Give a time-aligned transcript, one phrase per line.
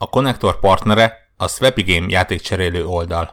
[0.00, 3.30] A konnektor partnere a Swapigame játékcserélő oldal.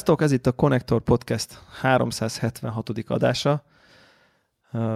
[0.00, 2.90] Sziasztok, ez itt a Connector Podcast 376.
[3.06, 3.64] adása.
[4.72, 4.94] Uh,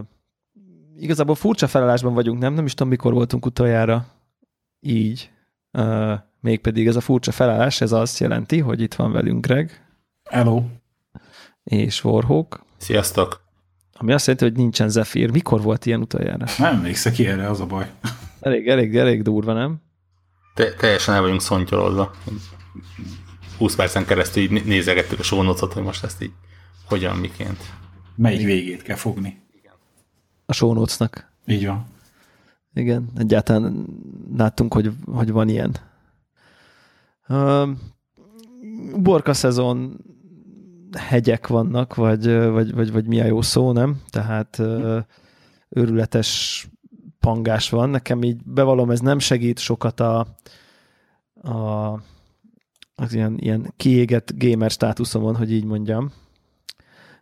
[0.96, 2.54] igazából furcsa felállásban vagyunk, nem?
[2.54, 4.06] Nem is tudom, mikor voltunk utoljára
[4.80, 5.30] így.
[5.72, 9.86] Uh, mégpedig ez a furcsa felállás, ez azt jelenti, hogy itt van velünk Greg.
[10.30, 10.62] Hello.
[11.64, 12.64] És Warhawk.
[12.76, 13.40] Sziasztok.
[13.92, 15.30] Ami azt jelenti, hogy nincsen Zephyr.
[15.30, 16.46] Mikor volt ilyen utoljára?
[16.58, 17.90] Nem emlékszek erre, az a baj.
[18.40, 19.82] Elég, elég, elég durva, nem?
[20.54, 22.10] Te, teljesen el vagyunk szontyolódva.
[23.58, 26.32] 20 percen keresztül így nézegettük a sónocot, hogy most ezt így
[26.84, 27.58] hogyan, miként.
[28.16, 29.42] Melyik végét kell fogni?
[30.46, 31.32] A sónocnak.
[31.46, 31.86] Így van.
[32.74, 33.86] Igen, egyáltalán
[34.36, 35.76] láttunk, hogy, hogy van ilyen.
[37.28, 37.68] Uh,
[38.96, 40.04] borka szezon
[40.98, 44.02] hegyek vannak, vagy, vagy, vagy, vagy mi a jó szó, nem?
[44.10, 44.98] Tehát uh,
[45.68, 46.66] őrületes
[47.20, 47.90] pangás van.
[47.90, 50.18] Nekem így bevallom, ez nem segít sokat a,
[51.34, 52.02] a
[52.94, 56.12] az ilyen, ilyen kiégett gamer státuszomon, hogy így mondjam.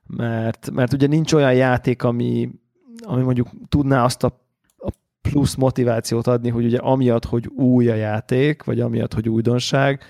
[0.06, 2.51] Mert, mert ugye nincs olyan játék, ami,
[2.98, 4.45] ami mondjuk tudná azt a,
[4.77, 4.92] a
[5.23, 10.03] plusz motivációt adni, hogy ugye amiatt, hogy új a játék, vagy amiatt, hogy újdonság,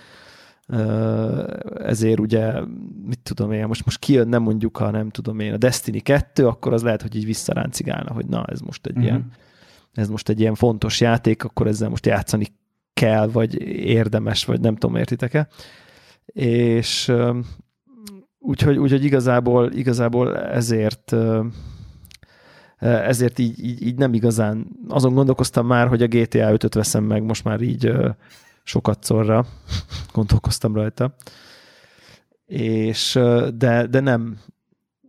[1.75, 2.61] ezért ugye,
[3.07, 6.73] mit tudom én, most, most kijönne mondjuk, ha nem tudom én, a Destiny 2, akkor
[6.73, 9.07] az lehet, hogy így visszaráncigálna, hogy na, ez most egy uh-huh.
[9.07, 9.31] ilyen
[9.93, 12.47] ez most egy ilyen fontos játék, akkor ezzel most játszani
[12.95, 15.49] kell, vagy érdemes, vagy nem tudom, értitek-e.
[16.33, 17.13] És
[18.39, 21.15] úgyhogy, úgyhogy igazából, igazából ezért
[22.83, 27.23] ezért így, így, így, nem igazán, azon gondolkoztam már, hogy a GTA 5-öt veszem meg,
[27.23, 27.93] most már így
[28.63, 29.47] sokat szorra
[30.15, 31.15] gondolkoztam rajta.
[32.47, 33.19] És,
[33.55, 34.39] de, de nem,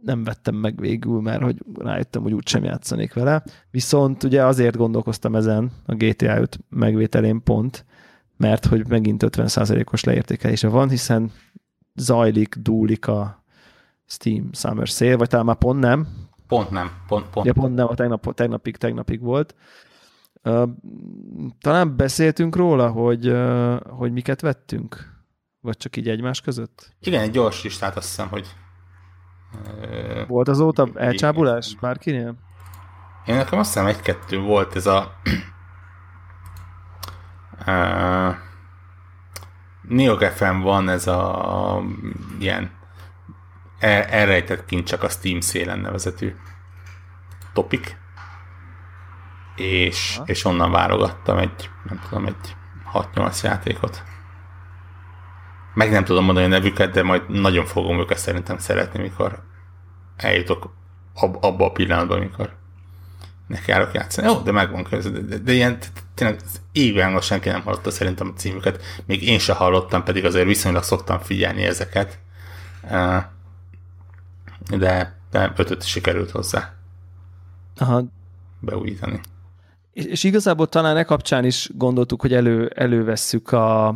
[0.05, 3.43] nem vettem meg végül, mert hogy rájöttem, hogy úgysem játszanék vele.
[3.71, 7.85] Viszont ugye azért gondolkoztam ezen a GTA 5 megvételén pont,
[8.37, 11.31] mert hogy megint 50%-os leértékelése van, hiszen
[11.95, 13.43] zajlik, dúlik a
[14.05, 16.07] Steam Summer Sale, vagy talán már pont nem.
[16.47, 17.45] Pont nem, pont, pont.
[17.45, 19.55] Ja, pont nem, a tegnap, tegnapig, tegnapig volt.
[20.43, 20.69] Uh,
[21.59, 25.11] talán beszéltünk róla, hogy, uh, hogy miket vettünk?
[25.61, 26.95] Vagy csak így egymás között?
[26.99, 28.47] Igen, egy gyors listát azt hiszem, hogy
[30.27, 32.35] volt azóta elcsábulás bárkinél?
[33.25, 35.13] Én nekem azt hiszem egy-kettő volt ez a
[37.67, 38.35] uh,
[39.81, 41.81] NeoGFM van ez a
[42.39, 42.71] ilyen
[43.79, 46.35] el, elrejtett kincsek a Steam szélen nevezetű
[47.53, 47.97] topik,
[49.55, 52.55] és, és onnan válogattam egy, nem tudom, egy
[52.93, 54.03] 6-8 játékot.
[55.73, 59.43] Meg nem tudom mondani a nevüket, de majd nagyon fogom őket szerintem szeretni, mikor
[60.17, 60.73] eljutok
[61.13, 62.55] ab, abba a pillanatban, amikor
[63.47, 64.27] neki járok játszani.
[64.27, 65.13] Jó, de megvan között.
[65.13, 65.77] De, de, de ilyen
[66.13, 66.39] tényleg
[66.71, 68.83] éven senki nem hallotta szerintem a címüket.
[69.05, 72.19] Még én se hallottam, pedig azért viszonylag szoktam figyelni ezeket.
[74.77, 76.73] De, de ötöt sikerült hozzá
[77.77, 78.03] Aha.
[78.59, 79.19] beújítani.
[79.93, 83.95] És, és igazából talán e kapcsán is gondoltuk, hogy elő, elővesszük a,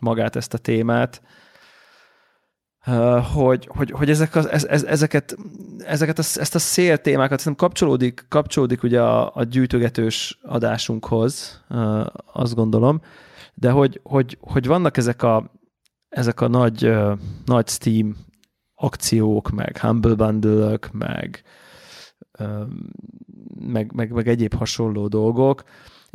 [0.00, 1.22] magát ezt a témát,
[3.32, 5.36] hogy, hogy, hogy ezek a, ez, ez, ezeket,
[5.78, 11.64] ezeket a, ezt a szél témákat szerintem kapcsolódik, kapcsolódik ugye a, a gyűjtögetős adásunkhoz,
[12.32, 13.00] azt gondolom,
[13.54, 15.50] de hogy, hogy, hogy vannak ezek a,
[16.08, 16.94] ezek a nagy,
[17.44, 18.16] nagy Steam
[18.74, 21.42] akciók, meg Humble bundle meg,
[23.54, 25.64] meg, meg, meg egyéb hasonló dolgok,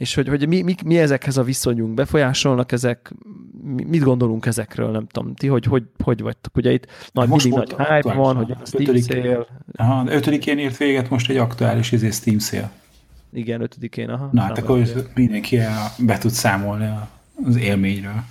[0.01, 3.13] és hogy, hogy mi, mi, mi ezekhez a viszonyunk, befolyásolnak ezek,
[3.63, 6.55] mit gondolunk ezekről, nem tudom, ti hogy, hogy, hogy vagytok?
[6.55, 9.45] Ugye itt nagy, most mindig nagy hype van, hogy a Steam sale.
[9.75, 12.71] Aha, ötödikén írt véget most egy aktuális izé Steam sale.
[13.33, 14.29] Igen, ötödikén, aha.
[14.31, 15.59] Na hát akkor mindenki
[15.97, 16.89] be tud számolni
[17.45, 18.23] az élményről.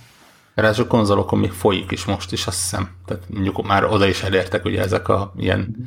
[0.55, 2.89] Ráadásul konzolokon még folyik is most is, azt hiszem.
[3.05, 5.83] Tehát mondjuk már oda is elértek ugye ezek a ilyen mm.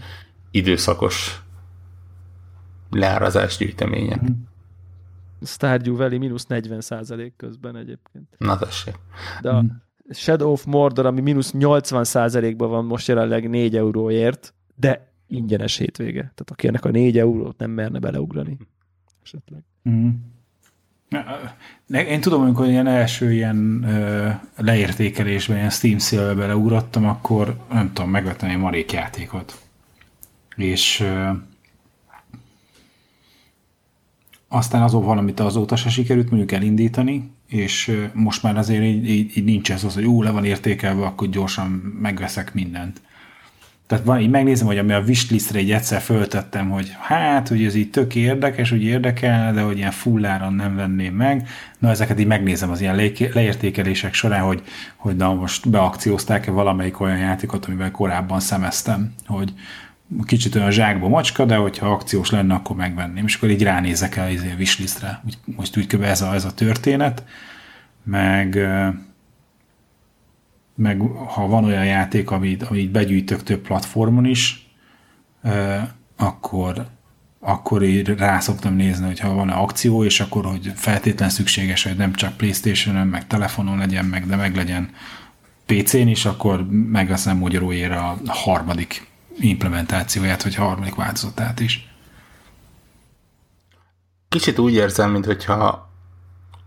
[0.51, 1.43] időszakos
[2.91, 4.23] leárazás gyűjtemények.
[4.23, 4.35] Mm.
[5.45, 8.29] Stardew Valley mínusz 40 százalék közben egyébként.
[8.39, 8.95] Na tessék.
[9.41, 9.65] De a
[10.11, 16.21] Shadow of Mordor, ami mínusz 80 százalékban van most jelenleg 4 euróért, de ingyenes hétvége.
[16.21, 18.59] Tehát aki ennek a 4 eurót nem merne beleugrani.
[19.23, 19.65] Esetleg.
[19.89, 20.09] Mm.
[21.89, 28.11] Én tudom, amikor ilyen első ilyen ö, leértékelésben, ilyen Steam sale beleugrottam, akkor nem tudom,
[28.11, 29.59] megvettem egy marék játékot.
[30.57, 31.31] És ö,
[34.55, 39.45] aztán azon valamit azóta se sikerült mondjuk elindítani, és most már azért így, így, így
[39.45, 41.69] nincs ez az, hogy ú, le van értékelve, akkor gyorsan
[42.01, 43.01] megveszek mindent.
[43.87, 47.75] Tehát van, így megnézem, hogy ami a wishlistre egy egyszer föltettem, hogy hát, hogy ez
[47.75, 51.49] így tök érdekes, hogy érdekel, de hogy ilyen fulláron nem venném meg.
[51.79, 54.63] Na, ezeket így megnézem az ilyen leértékelések során, hogy,
[54.97, 59.53] hogy na most beakciózták-e valamelyik olyan játékot, amivel korábban szemeztem, hogy
[60.27, 63.27] kicsit olyan zsákba macska, de hogyha akciós lenne, akkor megvenném.
[63.27, 65.23] És akkor így ránézek el izé a wishlistre.
[65.27, 66.03] Úgy, most úgy kb.
[66.03, 67.25] ez a, ez a történet.
[68.03, 68.59] Meg
[70.75, 74.69] meg ha van olyan játék, amit, amit begyűjtök több platformon is,
[76.17, 76.87] akkor,
[77.41, 81.97] akkor így rá szoktam nézni, hogy ha van akció, és akkor, hogy feltétlen szükséges, hogy
[81.97, 84.91] nem csak Playstation-on, meg telefonon legyen, meg de meg legyen
[85.67, 89.07] PC-n is, akkor megveszem magyaróért a harmadik
[89.39, 91.89] implementációját, vagy harmadik változatát is.
[94.29, 95.91] Kicsit úgy érzem, mintha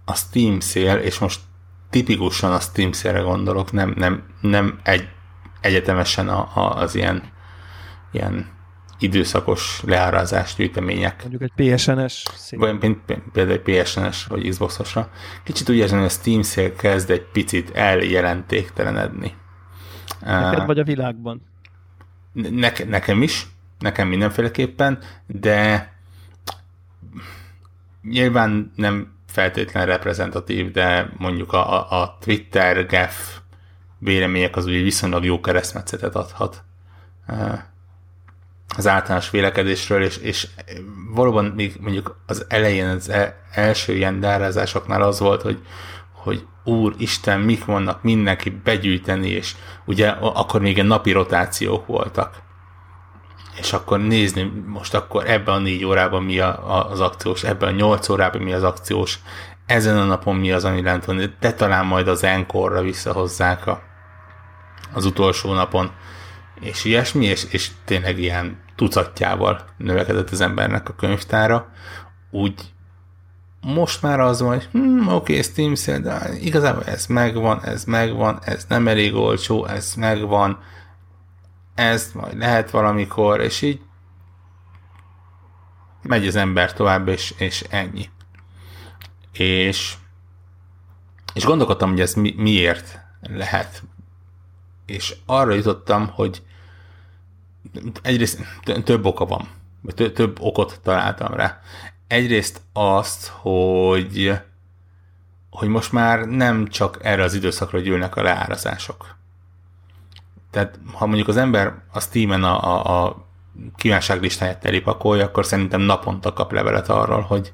[0.06, 1.40] a Steam szél, és most
[1.90, 5.08] tipikusan a Steam szélre gondolok, nem, nem, nem egy,
[5.62, 7.24] egyetemesen a, a, az ilyen,
[8.12, 8.56] ilyen
[9.00, 11.22] időszakos leárazás gyűjtemények.
[11.22, 12.60] Mondjuk egy PSN-es szél.
[12.60, 12.98] Vagy
[13.34, 15.10] például egy PSN-es vagy Xbox-osra.
[15.44, 19.36] Kicsit úgy érzem, hogy a Steam szél kezd egy picit eljelentéktelenedni.
[20.20, 21.42] Neked vagy a világban?
[22.38, 23.48] Ne, nekem is,
[23.80, 25.92] nekem mindenféleképpen, de
[28.02, 33.38] nyilván nem feltétlen reprezentatív, de mondjuk a, a, a Twitter, GEF
[34.00, 36.64] vélemények az ugye viszonylag jó keresztmetszetet adhat
[38.78, 40.48] az általános vélekedésről, és, és
[41.14, 45.62] valóban még mondjuk az elején az e, első ilyen dárázásoknál az volt, hogy,
[46.28, 52.36] hogy úr, Isten, mik vannak mindenki begyűjteni, és ugye akkor még egy napi rotációk voltak.
[53.60, 57.70] És akkor nézni most akkor ebben a négy órában mi a, a, az akciós, ebben
[57.70, 59.20] a nyolc órában mi az akciós,
[59.66, 63.82] ezen a napon mi az, ami lent van, de talán majd az enkorra visszahozzák a,
[64.94, 65.92] az utolsó napon,
[66.60, 71.72] és ilyesmi, és, és tényleg ilyen tucatjával növekedett az embernek a könyvtára,
[72.32, 72.54] úgy
[73.74, 77.84] most már az van, hogy hm, oké, okay, Steam sale, de igazából ez megvan, ez
[77.84, 80.60] megvan, ez nem elég olcsó, ez megvan,
[81.76, 83.82] ez majd lehet valamikor, és így
[86.02, 88.10] megy az ember tovább, és, és ennyi.
[89.32, 89.96] És,
[91.34, 93.84] és gondolkodtam, hogy ez mi, miért lehet.
[94.86, 96.42] És arra jutottam, hogy
[98.02, 98.40] egyrészt
[98.84, 99.48] több oka van,
[99.82, 101.62] vagy több okot találtam rá.
[102.08, 104.40] Egyrészt azt, hogy
[105.58, 109.16] hogy most már nem csak erre az időszakra gyűlnek a leárazások.
[110.52, 113.28] Tehát ha mondjuk az ember a Steam-en a, a, a
[113.76, 117.54] kívánságlistáját telipakolja, akkor szerintem naponta kap levelet arról, hogy,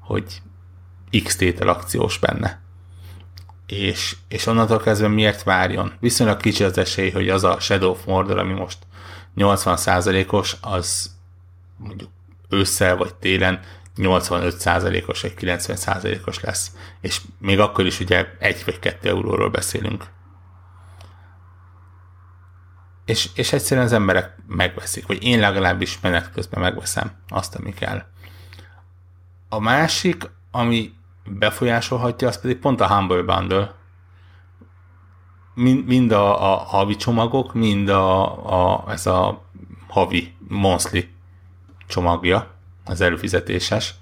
[0.00, 0.42] hogy
[1.24, 2.60] X tétel akciós benne.
[3.66, 5.92] És, és onnantól kezdve miért várjon?
[6.00, 8.78] Viszonylag kicsi az esély, hogy az a Shadow of Mordor, ami most
[9.36, 11.10] 80%-os, az
[11.76, 12.10] mondjuk
[12.48, 13.60] ősszel vagy télen
[13.96, 16.72] 85%-os vagy 90%-os lesz.
[17.00, 20.04] És még akkor is ugye egy vagy kettő euróról beszélünk
[23.04, 28.02] és, és egyszerűen az emberek megveszik, vagy én legalábbis menet közben megveszem azt, ami kell.
[29.48, 30.92] A másik, ami
[31.24, 33.74] befolyásolhatja, az pedig pont a Humble Bundle.
[35.54, 39.44] Mind, mind a, a havi csomagok, mind a, a, ez a
[39.88, 41.08] havi monthly
[41.86, 42.53] csomagja,
[42.84, 43.94] az előfizetéses,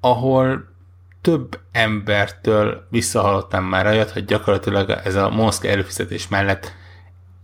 [0.00, 0.72] ahol
[1.20, 6.72] több embertől visszahallottam már olyat, hogy gyakorlatilag ez a monthly előfizetés mellett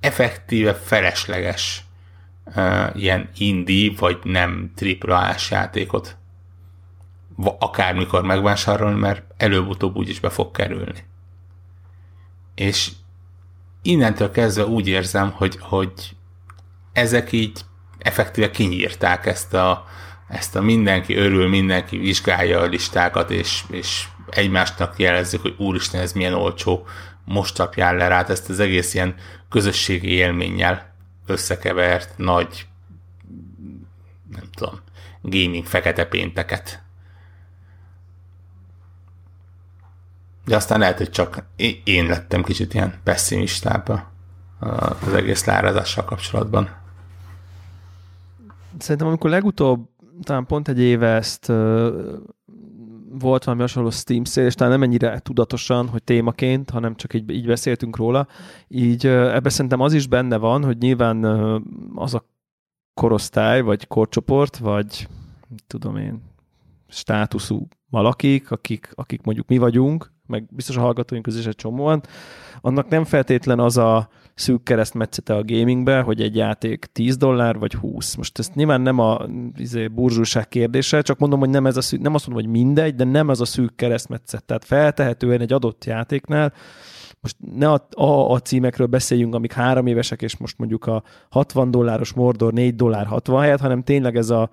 [0.00, 1.84] effektíve felesleges
[2.44, 6.16] uh, ilyen indie, vagy nem AAA-s játékot
[7.58, 11.04] akármikor megvásárolni, mert előbb-utóbb úgyis be fog kerülni.
[12.54, 12.90] És
[13.82, 16.16] innentől kezdve úgy érzem, hogy, hogy
[16.92, 17.60] ezek így
[18.02, 19.86] effektíve kinyírták ezt a,
[20.28, 26.12] ezt a mindenki örül, mindenki vizsgálja a listákat, és, és egymásnak jelezzük, hogy úristen, ez
[26.12, 26.86] milyen olcsó,
[27.24, 29.14] most csapjál le rá, ezt az egész ilyen
[29.48, 30.94] közösségi élménnyel
[31.26, 32.66] összekevert nagy,
[34.30, 34.80] nem tudom,
[35.22, 36.82] gaming fekete pénteket.
[40.44, 41.44] De aztán lehet, hogy csak
[41.84, 44.08] én lettem kicsit ilyen pessimistább
[45.06, 46.79] az egész lárazással kapcsolatban.
[48.78, 49.88] Szerintem amikor legutóbb,
[50.22, 51.46] talán pont egy éve ezt
[53.18, 57.30] volt valami hasonló Steam szél, és talán nem ennyire tudatosan, hogy témaként, hanem csak így,
[57.30, 58.26] így beszéltünk róla.
[58.68, 61.24] Így ebben szerintem az is benne van, hogy nyilván
[61.94, 62.24] az a
[62.94, 65.08] korosztály, vagy korcsoport, vagy
[65.66, 66.22] tudom én,
[66.88, 72.02] státuszú valakik, akik, akik mondjuk mi vagyunk, meg biztos a hallgatóink közül is egy csomóan,
[72.60, 74.08] annak nem feltétlen az a
[74.40, 78.14] szűk keresztmetszete a gamingbe, hogy egy játék 10 dollár vagy 20.
[78.14, 82.00] Most ezt nyilván nem a izé, burzsúság kérdése, csak mondom, hogy nem, ez a szűk,
[82.00, 84.44] nem azt mondom, hogy mindegy, de nem az a szűk keresztmetszet.
[84.44, 86.52] Tehát feltehetően egy adott játéknál
[87.20, 91.70] most ne a, a, a címekről beszéljünk, amik három évesek, és most mondjuk a 60
[91.70, 94.50] dolláros Mordor 4 dollár 60 helyet, hanem tényleg ez a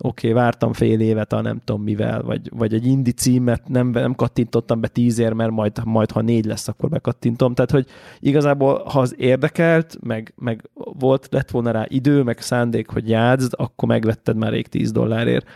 [0.00, 3.88] oké, okay, vártam fél évet a nem tudom mivel, vagy, vagy egy indi címet nem,
[3.88, 7.54] nem kattintottam be tízért, mert majd, majd ha négy lesz, akkor bekattintom.
[7.54, 7.86] Tehát, hogy
[8.20, 13.52] igazából, ha az érdekelt, meg, meg volt, lett volna rá idő, meg szándék, hogy játszd,
[13.56, 15.46] akkor megvetted már rég 10 dollárért,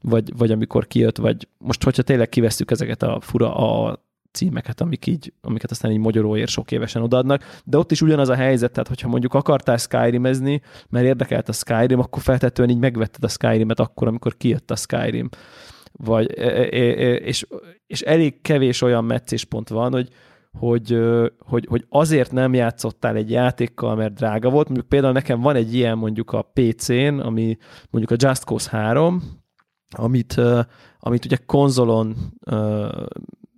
[0.00, 4.00] vagy, vagy amikor kijött, vagy most, hogyha tényleg kivesszük ezeket a fura a
[4.32, 8.34] címeket, amik így, amiket aztán így magyaróért sok évesen odaadnak, de ott is ugyanaz a
[8.34, 13.28] helyzet, tehát hogyha mondjuk akartál Skyrimezni, mert érdekelt a Skyrim, akkor feltetően így megvetted a
[13.28, 15.28] Skyrimet akkor, amikor kijött a Skyrim.
[15.92, 17.46] Vagy, e, e, e, és,
[17.86, 20.08] és elég kevés olyan meccéspont van, hogy,
[20.58, 20.98] hogy,
[21.38, 24.66] hogy, hogy azért nem játszottál egy játékkal, mert drága volt.
[24.66, 27.56] Mondjuk például nekem van egy ilyen mondjuk a PC-n, ami
[27.90, 29.22] mondjuk a Just Cause 3,
[29.96, 30.40] amit,
[30.98, 32.16] amit ugye konzolon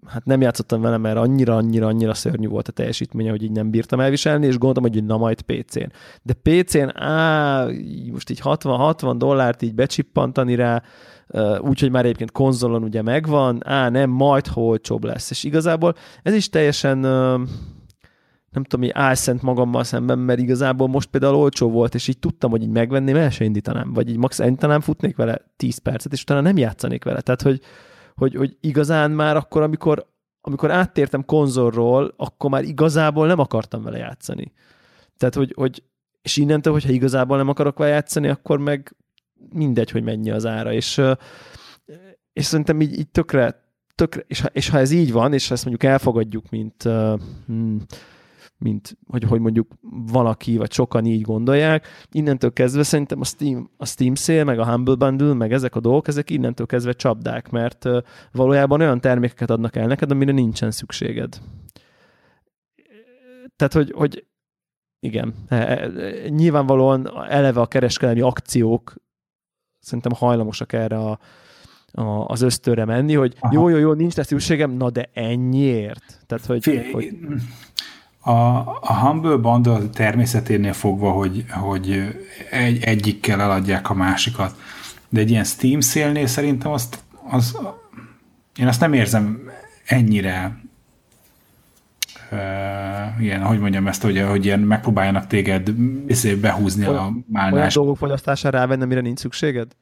[0.06, 3.70] hát nem játszottam vele, mert annyira, annyira, annyira szörnyű volt a teljesítménye, hogy így nem
[3.70, 5.92] bírtam elviselni, és gondoltam, hogy na majd PC-n.
[6.22, 7.64] De PC-n, á,
[8.12, 10.82] most így 60-60 dollárt így becsippantani rá,
[11.58, 15.30] úgyhogy már egyébként konzolon ugye megvan, á, nem, majd olcsóbb lesz.
[15.30, 16.98] És igazából ez is teljesen
[18.54, 22.50] nem tudom, hogy álszent magammal szemben, mert igazából most például olcsó volt, és így tudtam,
[22.50, 26.22] hogy így megvenném, el se indítanám, vagy így max indítanám, futnék vele 10 percet, és
[26.22, 27.20] utána nem játszanék vele.
[27.20, 27.60] Tehát, hogy,
[28.14, 30.06] hogy, hogy igazán már akkor, amikor,
[30.40, 34.52] amikor áttértem konzolról, akkor már igazából nem akartam vele játszani.
[35.16, 35.82] Tehát, hogy, hogy
[36.22, 38.96] és innentől, hogyha igazából nem akarok vele játszani, akkor meg
[39.48, 40.72] mindegy, hogy mennyi az ára.
[40.72, 41.00] És,
[42.32, 45.54] és szerintem így, így tökre, tökre és, ha, és ha ez így van, és ha
[45.54, 46.82] ezt mondjuk elfogadjuk, mint
[47.46, 47.82] hmm,
[48.58, 49.72] mint hogy, hogy mondjuk
[50.12, 51.86] valaki, vagy sokan így gondolják.
[52.10, 55.80] Innentől kezdve szerintem a Steam, a Steam Sale, meg a Humble Bundle, meg ezek a
[55.80, 57.86] dolgok, ezek innentől kezdve csapdák, mert
[58.32, 61.40] valójában olyan termékeket adnak el neked, amire nincsen szükséged.
[63.56, 64.26] Tehát, hogy, hogy
[65.00, 65.88] igen, e, e,
[66.28, 68.94] nyilvánvalóan eleve a kereskedelmi akciók
[69.84, 71.18] szerintem hajlamosak erre a,
[71.92, 73.54] a, az ösztőre menni, hogy Aha.
[73.54, 76.20] jó, jó, jó, nincs lesz szükségem, na de ennyiért.
[76.26, 77.18] Tehát, hogy, Fél, hogy...
[78.26, 82.02] A, a Humble Bundle természeténél fogva, hogy, hogy
[82.50, 84.56] egy, egyikkel eladják a másikat,
[85.08, 87.58] de egy ilyen Steam szélnél szerintem azt, az,
[88.56, 89.50] én azt nem érzem
[89.84, 90.56] ennyire
[92.30, 95.72] uh, ilyen, hogy mondjam ezt, hogy, hogy ilyen megpróbáljanak téged
[96.06, 97.54] izé behúzni olyan, a málnás.
[97.58, 99.76] Olyan dolgok fogyasztására rávenni, amire nincs szükséged?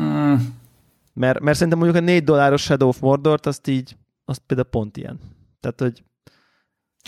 [0.00, 0.34] Mm.
[1.12, 4.96] Mert, mert szerintem mondjuk a 4 dolláros Shadow of Mordort, azt így, azt például pont
[4.96, 5.18] ilyen.
[5.60, 6.02] Tehát, hogy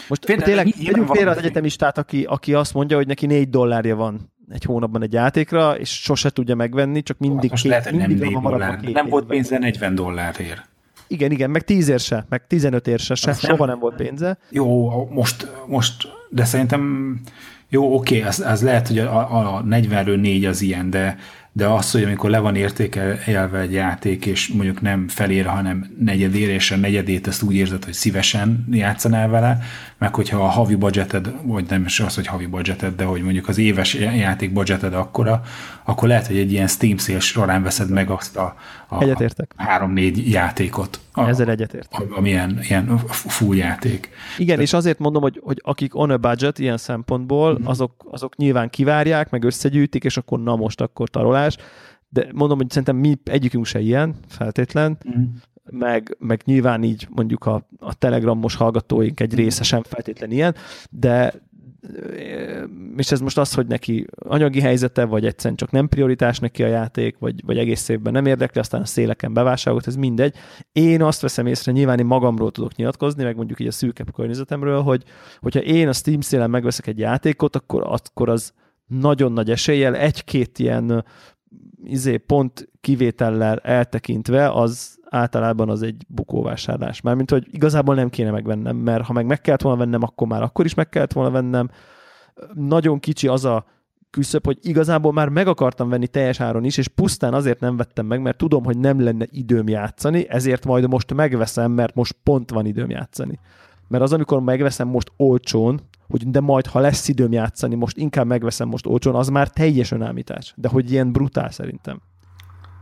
[0.08, 3.96] most Félre, tényleg vegyünk félre az egyetemistát, aki, aki azt mondja, hogy neki négy dollárja
[3.96, 8.30] van egy hónapban egy játékra, és sose tudja megvenni, csak mindig, most két, lehet, mindig
[8.30, 8.80] nem, dollár.
[8.80, 10.68] két nem volt pénze 40 dollárért.
[11.06, 13.94] Igen, igen, meg 10 ér se, meg 15 ér se, se soha nem, nem volt
[13.94, 14.38] pénze.
[14.50, 17.14] Jó, most, most de szerintem
[17.68, 21.16] jó, oké, okay, az, az lehet, hogy a, a 40-ről 4 az ilyen, de
[21.52, 26.52] de az, hogy amikor le van értékelve egy játék, és mondjuk nem felér, hanem negyedére,
[26.52, 29.58] és a negyedét ezt úgy érzed, hogy szívesen játszanál vele,
[29.98, 33.48] meg hogyha a havi budgeted, vagy nem is az, hogy havi budgeted, de hogy mondjuk
[33.48, 35.42] az éves játék budgeted akkora,
[35.84, 38.56] akkor lehet, hogy egy ilyen Steam sale során veszed meg azt a,
[38.88, 41.00] a, a három-négy játékot.
[41.12, 42.10] A, Ezzel egyetértek.
[42.16, 44.10] Ami ilyen, ilyen full játék.
[44.38, 47.66] Igen, De, és azért mondom, hogy, hogy akik on a budget ilyen szempontból, mm.
[47.66, 51.39] azok, azok nyilván kivárják, meg összegyűjtik, és akkor na most akkor tarolás.
[52.08, 55.22] De mondom, hogy szerintem mi egyikünk se ilyen, feltétlen, mm.
[55.70, 60.54] meg, meg nyilván így mondjuk a, a telegramos hallgatóink egy része sem feltétlen ilyen,
[60.90, 61.32] de,
[62.96, 66.66] és ez most az, hogy neki anyagi helyzete, vagy egyszerűen csak nem prioritás neki a
[66.66, 70.34] játék, vagy, vagy egész évben nem érdekli, aztán a széleken bevásárolt, ez mindegy.
[70.72, 74.82] Én azt veszem észre, nyilván én magamról tudok nyilatkozni, meg mondjuk így a szűkebb környezetemről,
[74.82, 75.04] hogy
[75.40, 78.52] hogyha én a Steam szélen megveszek egy játékot, akkor, akkor az
[78.90, 81.04] nagyon nagy eséllyel egy-két ilyen
[81.84, 87.00] izé, pont kivétellel eltekintve az általában az egy bukóvásárlás.
[87.00, 90.42] Mármint, hogy igazából nem kéne megvennem, mert ha meg meg kellett volna vennem, akkor már
[90.42, 91.70] akkor is meg kellett volna vennem.
[92.54, 93.64] Nagyon kicsi az a
[94.10, 98.06] küszöb, hogy igazából már meg akartam venni teljes áron is, és pusztán azért nem vettem
[98.06, 102.50] meg, mert tudom, hogy nem lenne időm játszani, ezért majd most megveszem, mert most pont
[102.50, 103.38] van időm játszani.
[103.88, 105.80] Mert az, amikor megveszem most olcsón,
[106.10, 109.90] hogy de majd, ha lesz időm játszani, most inkább megveszem most olcsón, az már teljes
[109.90, 110.54] önállítás.
[110.56, 112.00] De hogy ilyen brutál szerintem.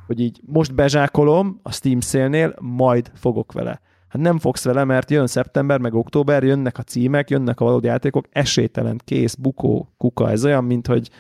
[0.07, 3.81] Hogy így most bezsákolom a Steam szélnél, majd fogok vele.
[4.09, 7.87] Hát nem fogsz vele, mert jön szeptember, meg október, jönnek a címek, jönnek a valódi
[7.87, 10.31] játékok, esélytelen, kész, bukó, kuka.
[10.31, 11.11] Ez olyan, mint hogy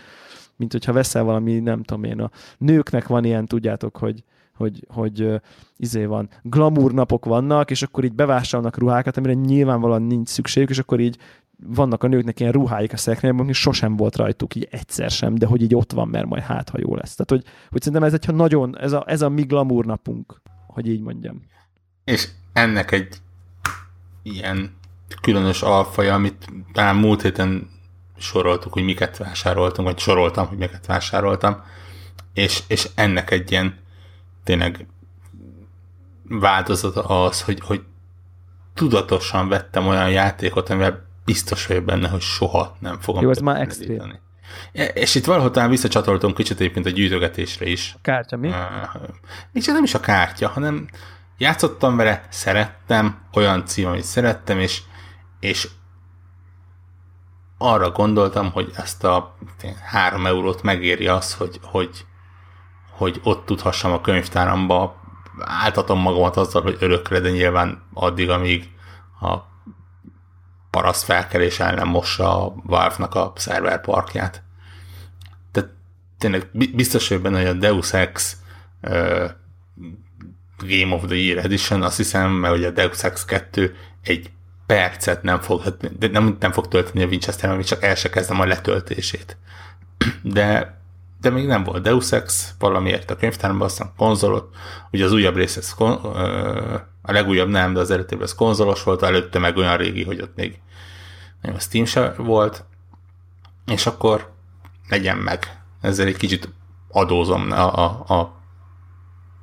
[0.58, 4.24] mint hogyha veszel valami, nem tudom én, a nőknek van ilyen, tudjátok, hogy,
[4.54, 5.34] hogy, hogy uh,
[5.76, 10.78] izé van, glamour napok vannak, és akkor így bevásárolnak ruhákat, amire nyilvánvalóan nincs szükségük, és
[10.78, 11.18] akkor így
[11.66, 15.46] vannak a nőknek ilyen ruháik a szekrényben, és sosem volt rajtuk így egyszer sem, de
[15.46, 17.14] hogy így ott van, mert majd hát, ha jó lesz.
[17.14, 20.88] Tehát, hogy, hogy szerintem ez egy nagyon, ez a, ez a mi glamour napunk, hogy
[20.88, 21.42] így mondjam.
[22.04, 23.16] És ennek egy
[24.22, 24.76] ilyen
[25.20, 27.70] különös alfaja, amit talán múlt héten
[28.18, 31.62] soroltuk, hogy miket vásároltunk, vagy soroltam, hogy miket vásároltam,
[32.32, 33.78] és, és ennek egy ilyen
[34.44, 34.86] tényleg
[36.28, 37.82] változata az, hogy, hogy
[38.74, 43.60] tudatosan vettem olyan játékot, amivel biztos vagyok benne, hogy soha nem fogom Jó, ez már
[43.60, 44.18] extrém.
[44.94, 47.92] És itt valahol talán visszacsatoltunk kicsit egyébként a gyűjtögetésre is.
[47.96, 48.48] A kártya mi?
[48.48, 48.56] Uh,
[49.52, 50.88] nincs, nem is a kártya, hanem
[51.38, 54.82] játszottam vele, szerettem, olyan cím, amit szerettem, és,
[55.40, 55.68] és
[57.58, 59.36] arra gondoltam, hogy ezt a
[59.84, 62.06] három eurót megéri az, hogy, hogy,
[62.90, 65.00] hogy ott tudhassam a könyvtáramba,
[65.38, 68.68] áltatom magamat azzal, hogy örökre, de nyilván addig, amíg
[69.20, 69.36] a
[70.70, 74.42] paraszt felkelés el mossa a Valve-nak a szerverparkját.
[75.52, 75.70] Tehát
[76.18, 78.36] tényleg biztos vagyok benne, hogy a Deus Ex
[78.82, 79.30] uh,
[80.58, 84.30] Game of the Year Edition, azt hiszem, mert hogy a Deus Ex 2 egy
[84.66, 88.40] percet nem fog, de nem, nem fog tölteni a Winchester, mert csak el se kezdem
[88.40, 89.36] a letöltését.
[90.22, 90.77] De,
[91.20, 94.56] de még nem volt Deus Ex, valamiért a könyvtárban, aztán konzolot,
[94.90, 95.92] ugye az újabb rész, ez kon,
[97.02, 100.36] a legújabb nem, de az előttében ez konzolos volt, előtte meg olyan régi, hogy ott
[100.36, 100.60] még
[101.42, 102.64] nem a Steam se volt,
[103.66, 104.32] és akkor
[104.88, 105.62] legyen meg.
[105.80, 106.48] Ezzel egy kicsit
[106.88, 108.40] adózom a, a, a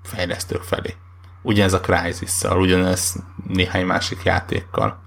[0.03, 0.93] fejlesztők felé.
[1.41, 5.03] Ugyanez a Crysis-szal, ugyanez néhány másik játékkal.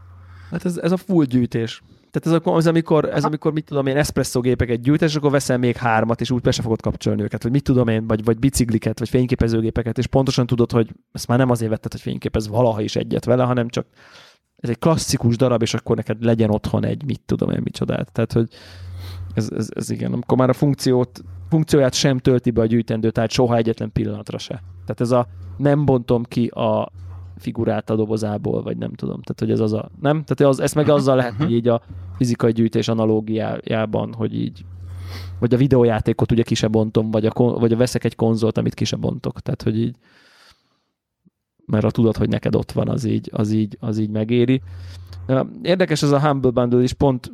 [0.50, 1.82] Hát ez, ez a full gyűjtés.
[2.10, 5.58] Tehát ez, az, amikor, ez amikor, mit tudom én, espresso gépeket gyűjtesz, és akkor veszel
[5.58, 8.38] még hármat, és úgy be se fogod kapcsolni őket, vagy mit tudom én, vagy, vagy
[8.38, 12.80] bicikliket, vagy fényképezőgépeket, és pontosan tudod, hogy ezt már nem azért vetted, hogy fényképez valaha
[12.80, 13.86] is egyet vele, hanem csak
[14.56, 18.12] ez egy klasszikus darab, és akkor neked legyen otthon egy, mit tudom én, micsodát.
[18.12, 18.48] Tehát, hogy
[19.34, 23.30] ez, ez, ez igen, amikor már a funkciót, funkcióját sem tölti be a gyűjtendő, tehát
[23.30, 24.62] soha egyetlen pillanatra se.
[24.80, 26.92] Tehát ez a nem bontom ki a
[27.38, 29.20] figurát a dobozából, vagy nem tudom.
[29.22, 29.90] Tehát, hogy ez az a...
[30.00, 30.24] Nem?
[30.24, 31.82] Tehát az, ezt meg azzal lehet, hogy így a
[32.16, 34.64] fizikai gyűjtés analógiájában, hogy így
[35.38, 38.74] vagy a videójátékot ugye ki se bontom, vagy, a, vagy a veszek egy konzolt, amit
[38.74, 39.40] ki se bontok.
[39.40, 39.96] Tehát, hogy így
[41.68, 44.62] mert a tudod, hogy neked ott van, az így, az így, az így megéri.
[45.62, 47.32] Érdekes ez a Humble Bundle is, pont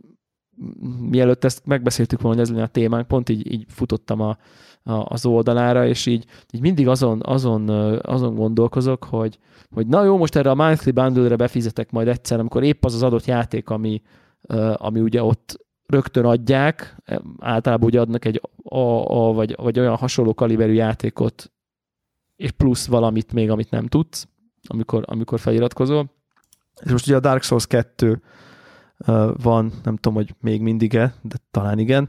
[1.01, 4.37] mielőtt ezt megbeszéltük volna, hogy ez lenne a témánk, pont így, így futottam a,
[4.83, 7.69] a, az oldalára, és így, így mindig azon, azon,
[8.01, 9.39] azon gondolkozok, hogy,
[9.71, 13.03] hogy na jó, most erre a monthly bundle-re befizetek majd egyszer, amikor épp az az
[13.03, 14.03] adott játék, ami,
[14.75, 16.97] ami ugye ott rögtön adják,
[17.39, 18.79] általában ugye adnak egy A,
[19.29, 21.53] A vagy, vagy olyan hasonló kaliberű játékot,
[22.37, 24.29] és plusz valamit még, amit nem tudsz,
[24.67, 26.11] amikor, amikor feliratkozol.
[26.85, 28.23] És most ugye a Dark Souls 2
[29.43, 32.09] van, nem tudom, hogy még mindig-e, de talán igen,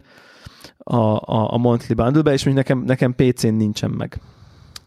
[0.77, 4.19] a, a, a monthly bundle és még nekem, nekem PC-n nincsen meg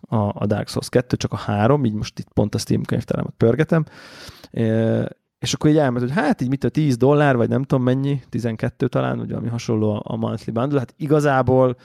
[0.01, 3.35] a, a Dark Souls 2, csak a 3, így most itt pont a Steam könyvtáramat
[3.37, 3.85] pörgetem,
[5.39, 8.21] és akkor így elment, hogy hát így mit a 10 dollár, vagy nem tudom mennyi,
[8.29, 11.77] 12 talán, vagy valami hasonló a monthly bundle, hát igazából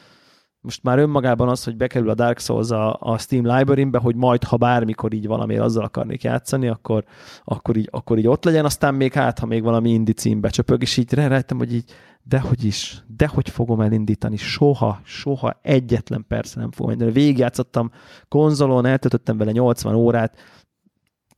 [0.63, 4.43] most már önmagában az, hogy bekerül a Dark Souls a, a Steam library-be, hogy majd,
[4.43, 7.03] ha bármikor így valamiért azzal akarnék játszani, akkor,
[7.43, 10.81] akkor, így, akkor így ott legyen, aztán még hát, ha még valami indi címbe csöpög,
[10.81, 11.91] és így rájöttem, hogy így
[12.23, 17.25] dehogy is, dehogy fogom elindítani, soha, soha egyetlen persze nem fogom elindítani.
[17.25, 17.91] Végigjátszottam
[18.27, 20.37] konzolon, eltöltöttem vele 80 órát,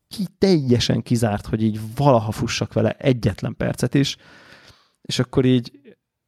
[0.07, 4.17] ki teljesen kizárt, hogy így valaha fussak vele egyetlen percet is,
[5.01, 5.79] és akkor így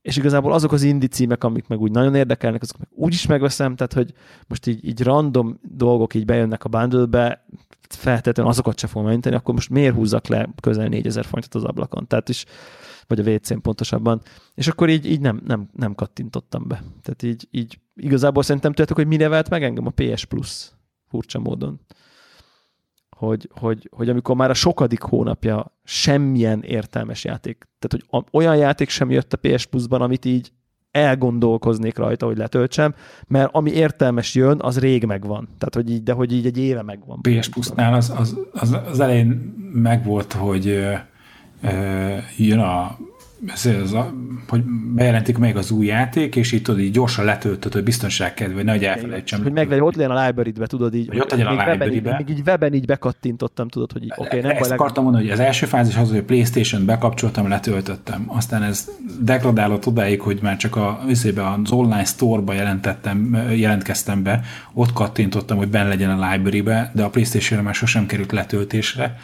[0.08, 3.26] és igazából azok az indi címek, amik meg úgy nagyon érdekelnek, azok meg úgy is
[3.26, 4.14] megveszem, tehát hogy
[4.48, 7.46] most így, így random dolgok így bejönnek a bundle-be,
[7.90, 12.08] feltétlenül azokat sem fogom elinteni, akkor most miért húzzak le közel 4000 forintot az ablakon?
[12.08, 12.46] Tehát is,
[13.08, 14.22] vagy a WC-n pontosabban.
[14.56, 16.84] És akkor így, így nem, nem, nem kattintottam be.
[17.02, 20.72] Tehát így, így igazából szerintem tudjátok, hogy mire vált meg engem a PS Plus
[21.08, 21.80] furcsa módon
[23.18, 28.90] hogy, hogy, hogy amikor már a sokadik hónapja semmilyen értelmes játék, tehát hogy olyan játék
[28.90, 30.52] sem jött a PS Plus-ban, amit így
[30.92, 32.96] elgondolkoznék rajta, hogy letöltsem,
[33.28, 35.48] mert ami értelmes jön, az rég megvan.
[35.58, 37.22] Tehát, hogy így, de hogy így egy éve megvan.
[37.22, 39.28] PS Plus-nál az, az, az, az elején
[39.74, 40.94] megvolt, hogy ö,
[41.62, 42.98] ö, jön a
[43.46, 44.14] ez, a,
[44.48, 44.64] hogy
[44.96, 48.84] bejelentik meg az új játék, és így tudod, így gyorsan letöltöd, hogy biztonság kedve, nehogy
[48.84, 49.44] elfelejtsem.
[49.44, 51.08] Hogy meglegyen, ott legyen a library-be, tudod így.
[51.08, 52.16] Hogy ott legyen a library-be.
[52.18, 55.34] Még így weben így bekattintottam, tudod, hogy oké, okay, nem Ezt baj, akartam mondani, hogy
[55.34, 58.24] az első fázis az, hogy a Playstation bekapcsoltam, letöltöttem.
[58.28, 58.90] Aztán ez
[59.22, 64.42] degradálott odáig, hogy már csak a, az online store-ba jelentettem, jelentkeztem be,
[64.74, 69.18] ott kattintottam, hogy benne legyen a library-be, de a Playstation-re már sosem került letöltésre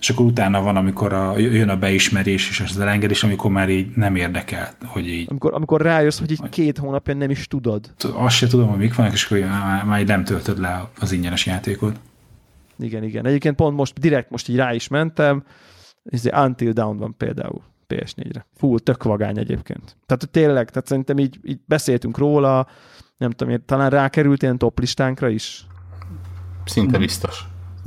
[0.00, 3.96] és akkor utána van, amikor a, jön a beismerés és az elengedés, amikor már így
[3.96, 5.26] nem érdekel, hogy így...
[5.30, 7.94] Amikor, amikor rájössz, hogy így két hónapja nem is tudod.
[8.12, 11.46] Azt se tudom, hogy mik vannak, és akkor már, már nem töltöd le az ingyenes
[11.46, 12.00] játékot.
[12.78, 13.26] Igen, igen.
[13.26, 15.44] Egyébként pont most, direkt most így rá is mentem,
[16.04, 18.46] és Until Down van például PS4-re.
[18.56, 19.96] Full, tök vagány egyébként.
[20.06, 22.66] Tehát tényleg, tehát szerintem így, így beszéltünk róla,
[23.16, 25.66] nem tudom, talán rákerült ilyen top listánkra is.
[26.64, 27.44] Szinte biztos.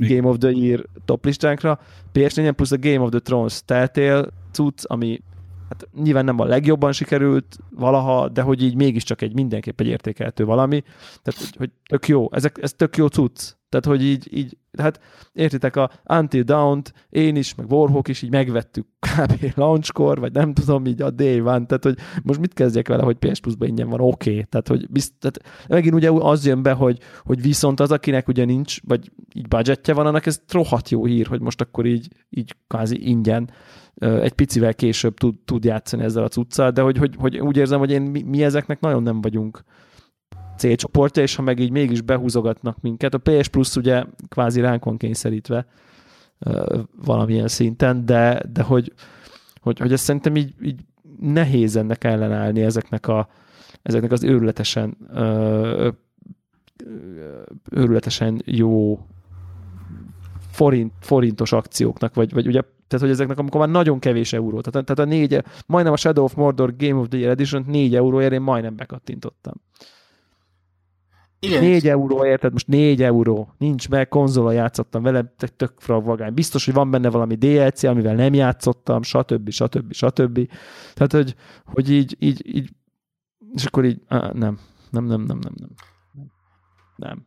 [0.08, 1.80] Game of the Year top listánkra.
[2.14, 5.22] PS4 plusz a Game of the Thrones Telltale cucc, ami
[5.68, 10.44] hát nyilván nem a legjobban sikerült valaha, de hogy így mégiscsak egy mindenképp egy értékelhető
[10.44, 10.80] valami.
[11.22, 13.54] Tehát, hogy, hogy tök jó, ezek, ez tök jó cucc.
[13.72, 15.00] Tehát, hogy így, így hát
[15.32, 19.44] értitek, a Until Dawn-t én is, meg Warhawk is így megvettük kb.
[19.60, 23.16] launchkor, vagy nem tudom, így a day van, tehát, hogy most mit kezdjek vele, hogy
[23.16, 24.30] PS Plus-ban ingyen van, oké.
[24.30, 24.44] Okay.
[24.44, 28.44] Tehát, hogy bizt, tehát megint ugye az jön be, hogy, hogy viszont az, akinek ugye
[28.44, 32.56] nincs, vagy így budgetje van, annak ez rohadt jó hír, hogy most akkor így, így
[32.66, 33.50] kvázi ingyen
[33.94, 37.78] egy picivel később tud, tud játszani ezzel a cuccal, de hogy, hogy, hogy úgy érzem,
[37.78, 39.62] hogy én, mi, mi ezeknek nagyon nem vagyunk
[40.56, 44.96] célcsoportja, és ha meg így mégis behúzogatnak minket, a PS Plus ugye kvázi ránk van
[44.96, 45.66] kényszerítve
[47.04, 48.92] valamilyen szinten, de, de hogy,
[49.60, 50.80] hogy, hogy ezt szerintem így, így
[51.20, 53.28] nehéz ennek ellenállni ezeknek, a,
[53.82, 54.96] ezeknek az őrületesen
[57.70, 59.06] őrületesen jó
[60.50, 64.86] forint, forintos akcióknak, vagy, vagy ugye, tehát hogy ezeknek, amikor már nagyon kevés euró, tehát,
[64.86, 68.32] tehát a négy, majdnem a Shadow of Mordor Game of the Year Edition 4 euróért
[68.32, 69.54] én majdnem bekattintottam.
[71.46, 71.62] Igen.
[71.62, 72.52] 4 euró, érted?
[72.52, 73.54] Most 4 euró.
[73.58, 76.34] Nincs meg, konzola játszottam vele, tök vagány.
[76.34, 79.50] Biztos, hogy van benne valami DLC, amivel nem játszottam, stb.
[79.50, 79.92] stb.
[79.92, 80.48] stb.
[80.94, 82.70] Tehát, hogy, hogy így, így, így,
[83.54, 84.58] és akkor így, á, nem,
[84.90, 85.70] nem, nem, nem, nem, nem.
[86.96, 87.26] Nem.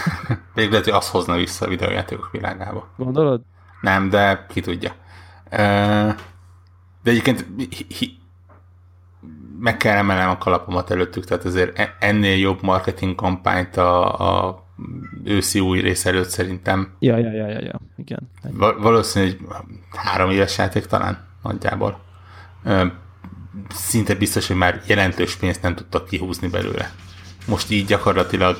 [0.54, 2.88] Még lehet, hogy azt hozna vissza a videójátékok világába.
[2.96, 3.42] Gondolod?
[3.80, 4.94] Nem, de ki tudja.
[7.02, 7.46] De egyébként
[9.62, 14.64] meg kell emelnem a kalapomat előttük, tehát azért e- ennél jobb marketing kampányt a, a
[15.24, 16.94] őszi új rész előtt szerintem.
[16.98, 17.80] Ja, ja, ja, ja, ja.
[17.96, 18.30] igen.
[18.50, 19.38] Val- valószínű, hogy
[19.90, 22.00] három éves játék talán nagyjából.
[23.68, 26.90] Szinte biztos, hogy már jelentős pénzt nem tudtak kihúzni belőle.
[27.46, 28.56] Most így gyakorlatilag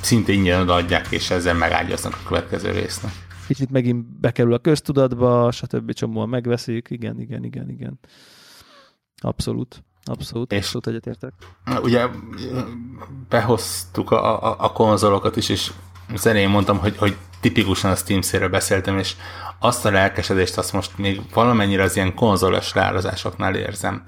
[0.00, 3.12] szinte ingyen adják, és ezzel megágyaznak a következő résznek.
[3.46, 5.92] Kicsit megint bekerül a köztudatba, stb.
[5.92, 7.98] csomóan megveszik, igen, igen, igen, igen.
[9.22, 9.84] Abszolút.
[10.04, 11.32] Abszolút, és abszolút egyetértek.
[11.82, 12.08] Ugye
[13.28, 15.72] behoztuk a, a, a konzolokat is, és
[16.12, 19.16] az elején mondtam, hogy, hogy tipikusan a steam beszéltem, és
[19.58, 24.02] azt a lelkesedést azt most még valamennyire az ilyen konzolos leárazásoknál érzem.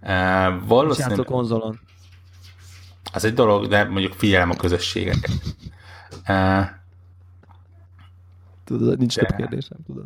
[0.00, 1.24] Uh, valószínűleg...
[1.24, 1.80] konzolon.
[3.12, 5.32] Az egy dolog, de mondjuk figyelem a közösségeket.
[6.28, 6.66] Uh,
[8.70, 10.04] Tudod, nincs több kérdésem, tudod.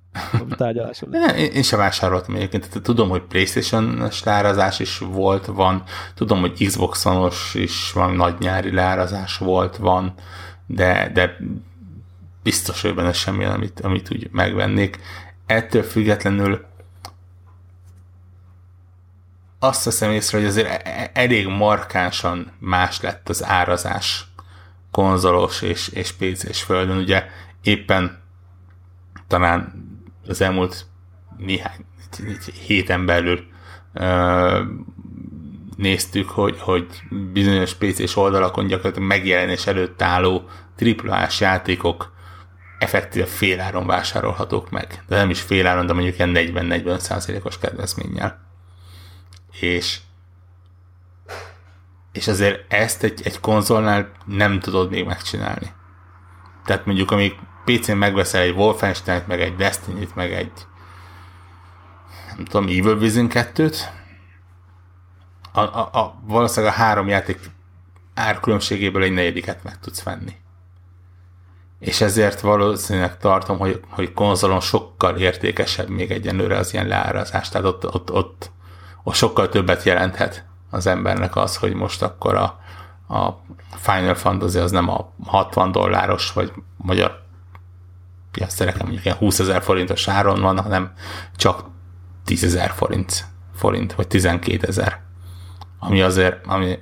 [0.56, 1.08] Tárgyaláson.
[1.08, 2.68] Ne, én, én sem vásároltam egyébként.
[2.68, 5.82] Tehát tudom, hogy Playstation-os leárazás is volt, van.
[6.14, 10.14] Tudom, hogy Xbox-onos is van, nagy nyári leárazás volt, van,
[10.66, 11.36] de, de
[12.42, 14.98] biztos, hogy benne semmi, amit, amit úgy megvennék.
[15.46, 16.64] Ettől függetlenül
[19.58, 24.26] azt veszem észre, hogy azért e- e- elég markánsan más lett az árazás
[24.90, 26.96] konzolos és, és PC-s földön.
[26.96, 27.24] Ugye
[27.62, 28.22] éppen
[29.26, 29.72] talán
[30.26, 30.86] az elmúlt
[31.36, 31.84] néhány
[32.66, 33.46] héten belül
[35.76, 36.86] néztük, hogy, hogy
[37.32, 42.12] bizonyos PC-s oldalakon gyakorlatilag megjelenés előtt álló triplás játékok
[42.78, 45.02] effektíve féláron vásárolhatók meg.
[45.08, 48.40] De nem is féláron, de mondjuk ilyen 40-40 százalékos kedvezménnyel.
[49.60, 49.98] És
[52.14, 55.72] és azért ezt egy, egy konzolnál nem tudod még megcsinálni.
[56.64, 57.34] Tehát mondjuk, amíg
[57.64, 60.52] PC-n megveszel egy Wolfenstein-t, meg egy Destiny-t, meg egy
[62.36, 63.76] nem tudom, Evil Vision 2-t,
[65.52, 67.38] a, a, a, valószínűleg a három játék
[68.14, 70.32] árkülönbségéből egy negyediket meg tudsz venni.
[71.78, 77.66] És ezért valószínűleg tartom, hogy, hogy konzolon sokkal értékesebb még egyenlőre az ilyen leárazás, tehát
[77.66, 78.50] ott, ott, ott,
[79.02, 82.42] ott sokkal többet jelenthet az embernek az, hogy most akkor a,
[83.14, 83.40] a
[83.76, 87.23] Final Fantasy az nem a 60 dolláros, vagy magyar
[88.34, 90.92] piactereken mondjuk ilyen 20 ezer forintos áron van, hanem
[91.36, 91.64] csak
[92.24, 95.00] 10 ezer forint, forint, vagy 12 ezer.
[95.78, 96.78] Ami azért, ami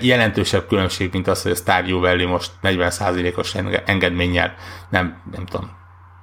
[0.00, 4.54] jelentősebb különbség, mint az, hogy a Stardew Valley most 40%-os engedménnyel
[4.90, 5.70] nem, nem tudom,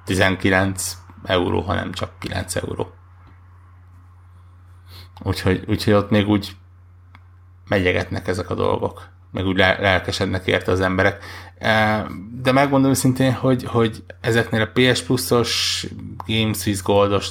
[0.04, 2.92] 19 euró, hanem csak 9 euró.
[5.22, 6.56] Úgyhogy, úgyhogy ott még úgy
[7.68, 11.24] megyegetnek ezek a dolgok, meg úgy lelkesednek érte az emberek.
[11.58, 12.06] E,
[12.42, 15.86] de megmondom őszintén, hogy, hogy ezeknél a PS Plus-os,
[16.26, 17.28] Games with Goldos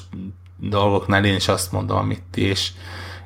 [0.57, 2.71] dolgoknál én is azt mondom, amit ti, és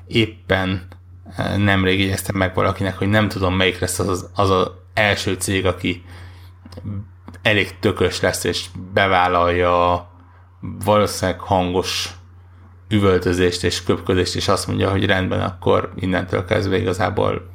[0.08, 0.88] éppen
[1.36, 5.34] e, nemrég jegyeztem meg valakinek, hogy nem tudom melyik lesz az az, az, az első
[5.34, 6.04] cég, aki
[7.42, 10.10] elég tökös lesz, és bevállalja
[10.86, 12.10] valószínűleg hangos
[12.90, 17.51] üvöltözést és köpködést, és azt mondja, hogy rendben, akkor innentől kezdve igazából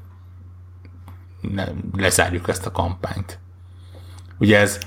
[1.96, 3.38] lezárjuk ezt a kampányt.
[4.38, 4.78] Ugye ez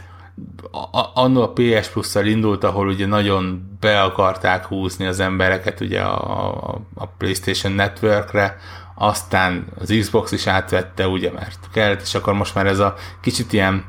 [1.14, 6.82] annól a PS Plus-szal indult, ahol ugye nagyon be akarták húzni az embereket ugye a,
[6.96, 8.58] a PlayStation Networkre,
[8.96, 13.54] aztán az Xbox is átvette, ugye, mert kellett, és akkor most már ez a kicsit
[13.54, 13.86] ilyen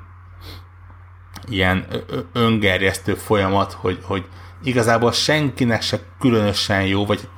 [1.49, 1.87] ilyen
[2.33, 4.25] öngerjesztő folyamat, hogy, hogy
[4.63, 7.29] igazából senkinek se különösen jó, vagy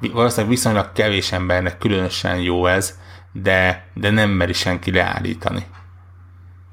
[0.00, 2.98] valószínűleg viszonylag kevés embernek különösen jó ez,
[3.32, 5.66] de, de nem meri senki leállítani.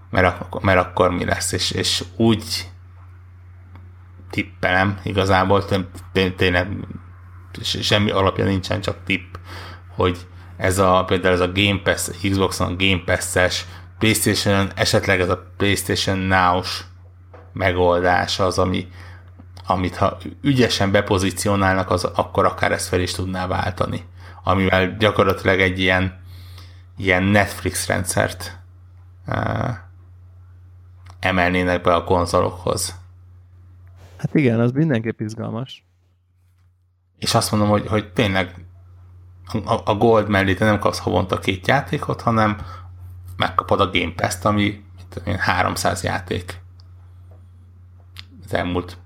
[0.10, 2.70] Mert, mert akkor mi lesz, és, és úgy
[4.30, 5.66] tippelem igazából,
[6.36, 6.68] tényleg
[7.64, 9.36] semmi alapja nincsen, csak tipp,
[9.96, 10.18] hogy
[10.58, 13.66] ez a, például ez a Game Pass, Xboxon Game Pass-es,
[14.00, 16.84] Playstation, esetleg ez a Playstation Now-s
[17.54, 18.88] megoldás az, ami,
[19.68, 24.04] amit ha ügyesen bepozícionálnak, az akkor akár ezt fel is tudná váltani.
[24.44, 26.24] Amivel gyakorlatilag egy ilyen,
[26.98, 28.58] ilyen Netflix rendszert
[29.28, 29.70] uh,
[31.20, 32.96] emelnének be a konzolokhoz.
[34.18, 35.86] Hát igen, az mindenképp izgalmas.
[37.20, 38.66] És azt mondom, hogy, hogy tényleg
[39.66, 42.58] a, a Gold mellé te nem kapsz havonta két játékot, hanem
[43.38, 44.84] megkapod a Game Pass-t, ami
[45.38, 46.64] 300 játék
[48.46, 48.98] az elmúlt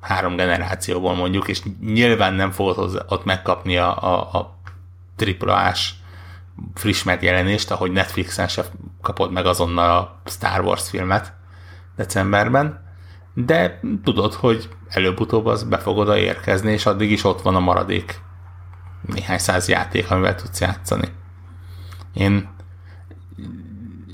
[0.00, 4.56] három generációból mondjuk, és nyilván nem fogod hozzá, ott megkapni a, a, a
[5.16, 5.94] triplás
[6.74, 8.64] friss megjelenést, ahogy Netflixen se
[9.02, 11.32] kapod meg azonnal a Star Wars filmet
[11.96, 12.90] decemberben,
[13.34, 17.60] de tudod, hogy előbb-utóbb az be fog oda érkezni, és addig is ott van a
[17.60, 18.20] maradék
[19.06, 21.08] néhány száz játék, amivel tudsz játszani.
[22.14, 22.48] Én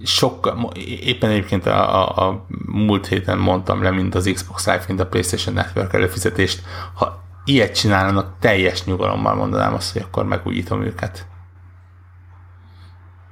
[0.05, 5.01] sokkal, éppen egyébként a, a, a múlt héten mondtam le, mint az Xbox Live, mint
[5.01, 6.63] a PlayStation Network előfizetést.
[6.95, 11.27] Ha ilyet csinálnak, teljes nyugalommal mondanám azt, hogy akkor megújítom őket.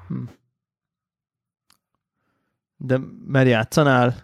[0.09, 0.23] Hm.
[2.77, 4.14] De mert játszanál?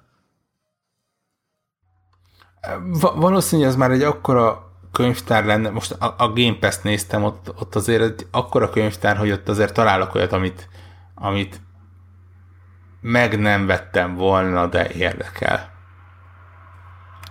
[2.82, 7.60] Va- valószínűleg ez már egy akkora könyvtár lenne, most a, a Game Pass-t néztem, ott,
[7.60, 10.68] ott azért egy akkora könyvtár, hogy ott azért találok olyat, amit,
[11.14, 11.60] amit
[13.00, 15.70] meg nem vettem volna, de érdekel.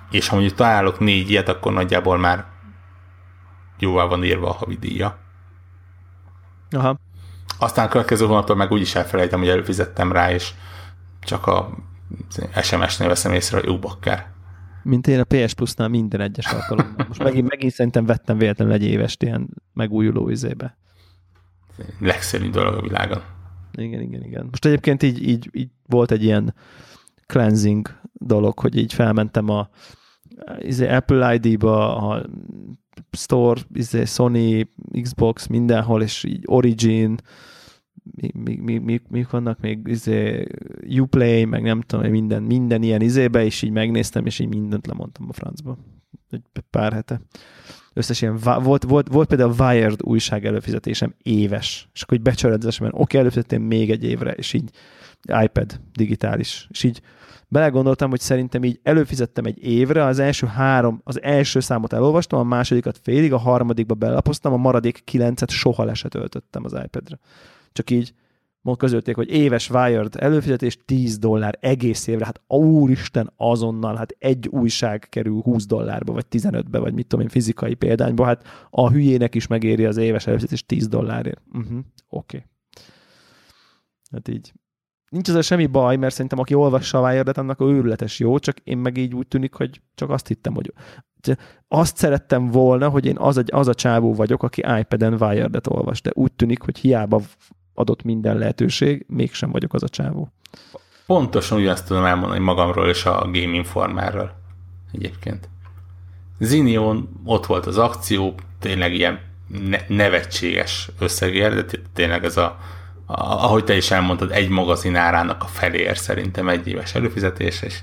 [0.10, 2.46] És ha mondjuk találok négy ilyet, akkor nagyjából már
[3.80, 5.18] jóval van írva a havidíja.
[6.70, 6.98] Aha.
[7.62, 10.54] Aztán a következő hónaptól meg úgyis elfelejtem, hogy előfizettem rá, és
[11.20, 11.70] csak a
[12.62, 14.28] SMS-nél veszem észre, hogy bakker.
[14.84, 17.06] Mint én a PS Plus-nál minden egyes alkalommal.
[17.08, 20.78] Most megint, megint szerintem vettem véletlenül egy évest ilyen megújuló izébe.
[22.00, 23.22] Legszerűbb dolog a világon.
[23.74, 24.46] Igen, igen, igen.
[24.50, 26.56] Most egyébként így, így, így volt egy ilyen
[27.26, 29.70] cleansing dolog, hogy így felmentem a
[30.60, 32.26] izé, Apple ID-ba, a
[33.12, 34.70] Store, izé, Sony,
[35.02, 37.18] Xbox, mindenhol, és így Origin,
[38.04, 40.48] mi, mi, mi, mi, mi vannak még, izé,
[41.00, 45.26] Uplay, meg nem tudom, minden, minden ilyen izébe, és így megnéztem, és így mindent lemondtam
[45.30, 45.78] a francba.
[46.30, 47.22] Egy pár hete
[47.94, 52.90] összes ilyen, volt, volt, volt például a Wired újság előfizetésem éves, és akkor így becsöredzesem,
[52.92, 54.70] oké, előfizettem még egy évre, és így
[55.44, 57.02] iPad digitális, és így
[57.48, 62.44] belegondoltam, hogy szerintem így előfizettem egy évre, az első három, az első számot elolvastam, a
[62.44, 67.20] másodikat félig, a harmadikba belapoztam, a maradék kilencet soha le se töltöttem az iPad-re.
[67.72, 68.14] Csak így
[68.62, 74.48] mond közölték, hogy éves Wired előfizetés 10 dollár egész évre, hát úristen azonnal, hát egy
[74.48, 79.36] újság kerül 20 dollárba, vagy 15-be, vagy mit tudom én, fizikai példányba, hát a hülyének
[79.36, 81.42] is megéri az éves előfizetés 10 dollárért.
[81.54, 81.80] Uh-huh,
[82.10, 82.38] Oké.
[82.38, 82.50] Okay.
[84.12, 84.54] Hát így.
[85.10, 88.78] Nincs ezzel semmi baj, mert szerintem aki olvassa a Wired-et, annak őrületes jó, csak én
[88.78, 90.74] meg így úgy tűnik, hogy csak azt hittem, hogy
[91.68, 96.02] azt szerettem volna, hogy én az a, az a csávó vagyok, aki iPad-en Wired-et olvas,
[96.02, 97.22] de úgy tűnik, hogy hiába
[97.82, 100.32] adott minden lehetőség, mégsem vagyok az a csávó.
[101.06, 104.32] Pontosan ugyanezt tudom elmondani magamról és a Game Informerről
[104.92, 105.50] egyébként.
[106.40, 112.58] Zinion ott volt az akció, tényleg ilyen ne- nevetséges összegér, de tényleg ez a,
[113.16, 117.80] ahogy te is elmondtad, egy magazin árának a felér szerintem egy éves előfizetés, és,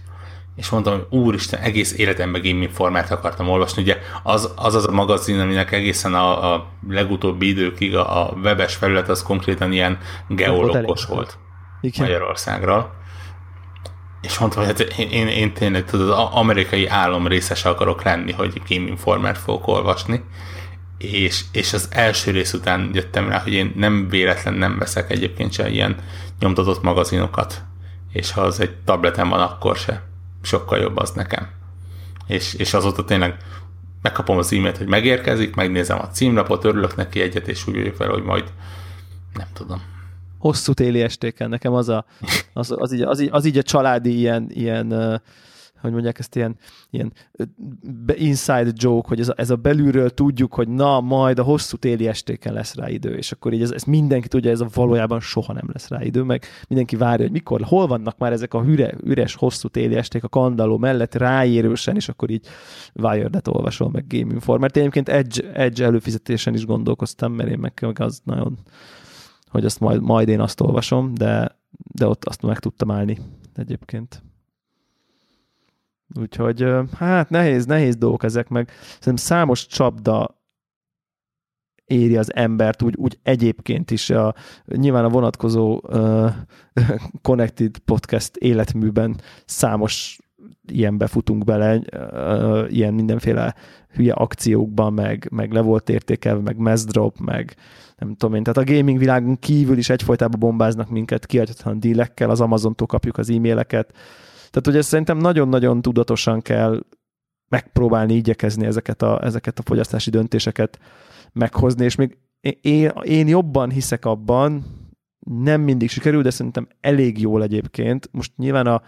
[0.58, 4.92] és mondtam, hogy úristen, egész életemben Game Informert akartam olvasni, ugye az az, az a
[4.92, 11.04] magazin, aminek egészen a, a legutóbbi időkig a, a webes felület az konkrétan ilyen geológos
[11.04, 11.38] volt
[11.80, 12.06] Igen.
[12.06, 12.94] Magyarországról.
[14.20, 18.32] És mondtam, hogy hát én, én, én tényleg tudod, az amerikai álom részese akarok lenni,
[18.32, 20.24] hogy Game Informer fogok olvasni,
[20.98, 25.52] és, és az első rész után jöttem rá, hogy én nem véletlen nem veszek egyébként
[25.52, 25.96] se ilyen
[26.38, 27.62] nyomtatott magazinokat,
[28.12, 30.07] és ha az egy tabletem van, akkor se.
[30.48, 31.48] Sokkal jobb az nekem.
[32.26, 33.36] És, és azóta tényleg
[34.02, 38.12] megkapom az e-mailt, hogy megérkezik, megnézem a címlapot, örülök neki egyet, és úgy vagyok vele,
[38.12, 38.52] hogy majd
[39.34, 39.82] nem tudom,
[40.38, 41.48] hosszú téli estéken.
[41.48, 42.04] Nekem az, a,
[42.52, 45.20] az, az, így, az, így, az így a családi ilyen, ilyen
[45.80, 46.56] hogy mondják ezt ilyen,
[46.90, 47.12] ilyen
[48.14, 52.06] inside joke, hogy ez a, ez a belülről tudjuk, hogy na, majd a hosszú téli
[52.06, 55.52] estéken lesz rá idő, és akkor így ez, ez mindenki tudja, ez a valójában soha
[55.52, 58.94] nem lesz rá idő, meg mindenki várja, hogy mikor, hol vannak már ezek a hüre,
[59.04, 62.46] üres, hosszú téli esték a kandaló mellett ráérősen, és akkor így
[62.94, 64.70] Wired-et olvasol, meg Game Informer.
[64.74, 68.58] Egyébként Edge, Edge előfizetésen is gondolkoztam, mert én meg, meg az nagyon
[69.48, 73.18] hogy azt majd, majd én azt olvasom, de, de ott azt meg tudtam állni
[73.54, 74.22] egyébként.
[76.14, 76.66] Úgyhogy
[76.96, 78.70] hát nehéz, nehéz dolgok ezek meg.
[78.86, 80.36] Szerintem számos csapda
[81.84, 84.10] éri az embert úgy, úgy egyébként is.
[84.10, 84.34] A,
[84.66, 86.30] nyilván a vonatkozó uh,
[87.22, 90.18] Connected Podcast életműben számos
[90.66, 93.54] ilyen befutunk bele, uh, ilyen mindenféle
[93.88, 97.56] hülye akciókban, meg, meg le volt értékelve, meg mass drop, meg
[97.96, 102.40] nem tudom én, tehát a gaming világon kívül is egyfolytában bombáznak minket kiadhatatlan dílekkel, az
[102.40, 103.92] Amazontól kapjuk az e-maileket.
[104.50, 106.82] Tehát, hogy ezt szerintem nagyon-nagyon tudatosan kell
[107.48, 110.78] megpróbálni igyekezni ezeket a, ezeket a fogyasztási döntéseket
[111.32, 112.18] meghozni, és még
[112.60, 114.64] én, én jobban hiszek abban,
[115.18, 118.08] nem mindig sikerül, de szerintem elég jól egyébként.
[118.12, 118.82] Most nyilván a,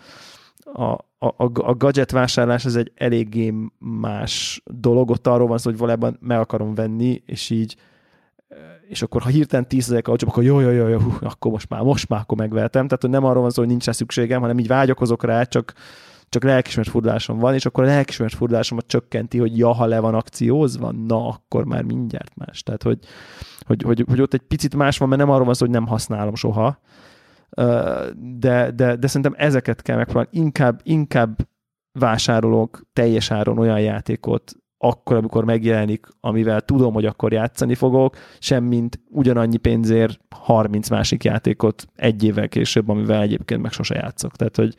[0.73, 5.79] a, a, a gadget vásárlás ez egy eléggé más dolog, ott arról van szó, hogy
[5.79, 7.77] valójában meg akarom venni, és így
[8.89, 11.69] és akkor ha hirtelen 10 ezer olcsóbb, akkor jó, jó, jó, jó, hú, akkor most
[11.69, 12.85] már, most már akkor megvehetem.
[12.87, 15.75] Tehát, hogy nem arról van szó, hogy nincs rá szükségem, hanem így vágyakozok rá, csak,
[16.29, 20.15] csak lelkismert fordulásom van, és akkor a lelkismert fordulásomat csökkenti, hogy ja, ha le van
[20.15, 22.63] akciózva, na, akkor már mindjárt más.
[22.63, 22.99] Tehát, hogy,
[23.67, 25.87] hogy, hogy, hogy ott egy picit más van, mert nem arról van szó, hogy nem
[25.87, 26.81] használom soha,
[28.17, 30.29] de, de, de szerintem ezeket kell megpróbálni.
[30.33, 31.49] Inkább, inkább
[31.93, 39.01] vásárolok teljes áron olyan játékot, akkor, amikor megjelenik, amivel tudom, hogy akkor játszani fogok, semmint
[39.09, 44.37] ugyanannyi pénzért 30 másik játékot egy évvel később, amivel egyébként meg sose játszok.
[44.37, 44.75] Tehát, hogy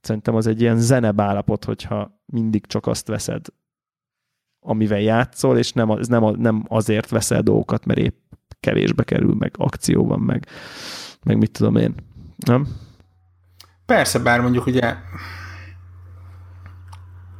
[0.00, 3.46] szerintem az egy ilyen zenebb állapot, hogyha mindig csak azt veszed,
[4.60, 8.16] amivel játszol, és nem, ez nem, nem azért veszel dolgokat, mert épp
[8.60, 10.46] kevésbe kerül, meg akció van, meg,
[11.24, 11.94] meg mit tudom én.
[12.46, 12.66] Nem?
[13.86, 14.94] Persze, bár mondjuk ugye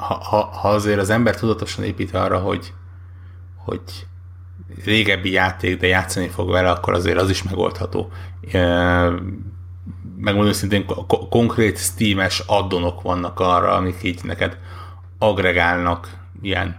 [0.04, 2.72] ha, ha, azért az ember tudatosan épít arra, hogy,
[3.56, 3.80] hogy
[4.84, 8.10] régebbi játék, de játszani fog vele, akkor azért az is megoldható.
[10.16, 10.84] Megmondom szintén,
[11.30, 14.58] konkrét Steam-es addonok vannak arra, amik így neked
[15.18, 16.08] agregálnak
[16.42, 16.76] ilyen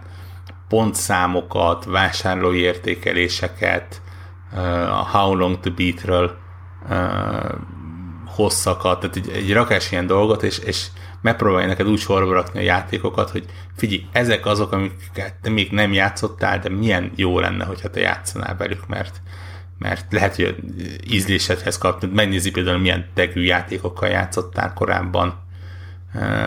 [0.68, 4.00] pontszámokat, vásárlói értékeléseket,
[4.88, 6.36] a How Long to Beat-ről
[8.26, 10.86] hosszakat, tehát egy, egy rakás ilyen dolgot, és, és
[11.26, 13.44] megpróbálja neked úgy sorba rakni a játékokat, hogy
[13.76, 18.56] figyelj, ezek azok, amiket te még nem játszottál, de milyen jó lenne, hogyha te játszanál
[18.56, 19.20] velük, mert,
[19.78, 20.56] mert lehet, hogy
[21.10, 22.10] ízlésedhez kapni.
[22.14, 25.44] Megnézi például, milyen tegű játékokkal játszottál korábban,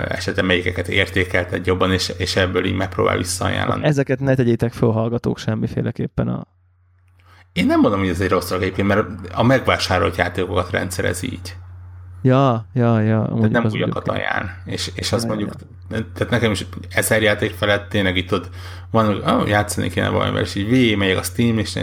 [0.08, 3.86] esetleg melyikeket értékelted jobban, és, és ebből így megpróbál visszaajánlani.
[3.86, 6.48] Ezeket ne tegyétek föl hallgatók semmiféleképpen a...
[7.54, 11.56] Én nem mondom, hogy ez egy rossz egyébként, mert a megvásárolt játékokat rendszerez így.
[12.22, 13.26] Ja, ja, ja.
[13.36, 14.50] Tehát nem újakat ajánl.
[14.65, 15.54] És, és azt ja, mondjuk,
[15.90, 16.06] ja.
[16.13, 18.50] tehát nekem is ezer játék felett tényleg itt ott
[18.92, 21.76] van, hogy oh, játszani kéne valamivel, és így végig megyek a Steam, és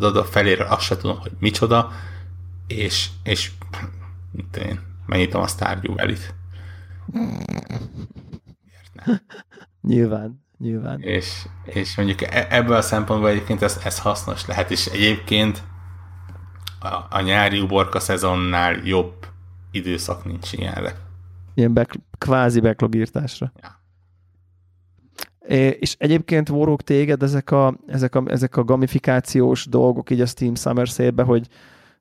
[0.00, 1.92] a felére azt se tudom, hogy micsoda,
[2.66, 3.50] és, és
[4.58, 6.34] én megnyitom a Stardew Valley-t.
[9.82, 11.00] Nyilván, nyilván.
[11.00, 15.62] És, és mondjuk e, ebből a szempontból egyébként ez, ez hasznos lehet, és egyébként
[16.80, 19.17] a, a nyári uborka szezonnál jobb
[19.78, 20.96] időszak nincs ilyenre.
[21.54, 23.52] Ilyen back, kvázi backlog írtásra.
[23.62, 23.76] Ja.
[25.70, 30.54] És egyébként vorog téged ezek a, ezek, a, ezek a gamifikációs dolgok így a Steam
[30.54, 31.48] Summer sale hogy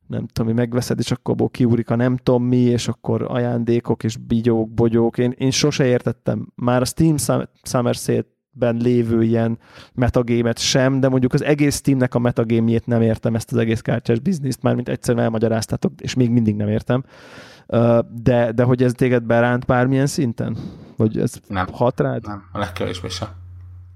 [0.07, 4.03] nem tudom, mi megveszed, és akkor abból kiúrik a nem tudom mi, és akkor ajándékok,
[4.03, 5.17] és bigyók, bogyók.
[5.17, 6.47] Én, én sose értettem.
[6.55, 7.15] Már a Steam
[7.63, 9.59] Summer sale ben lévő ilyen
[9.93, 14.19] metagémet sem, de mondjuk az egész Steamnek a metagémjét nem értem, ezt az egész kártyás
[14.19, 17.03] bizniszt, már mint egyszerűen elmagyaráztátok, és még mindig nem értem.
[18.09, 20.57] De, de hogy ez téged beránt bármilyen szinten?
[20.97, 22.27] Hogy ez nem, hat rád?
[22.27, 23.27] Nem, a legkevésbé sem.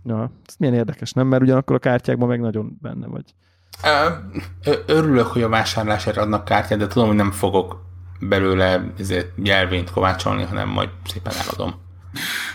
[0.06, 1.28] Ja, ez milyen érdekes, nem?
[1.28, 3.34] Mert ugyanakkor a kártyákban meg nagyon benne vagy.
[4.86, 7.82] Örülök, hogy a vásárlásért adnak kártyát, de tudom, hogy nem fogok
[8.20, 11.74] belőle ezért jelvényt kovácsolni, hanem majd szépen eladom.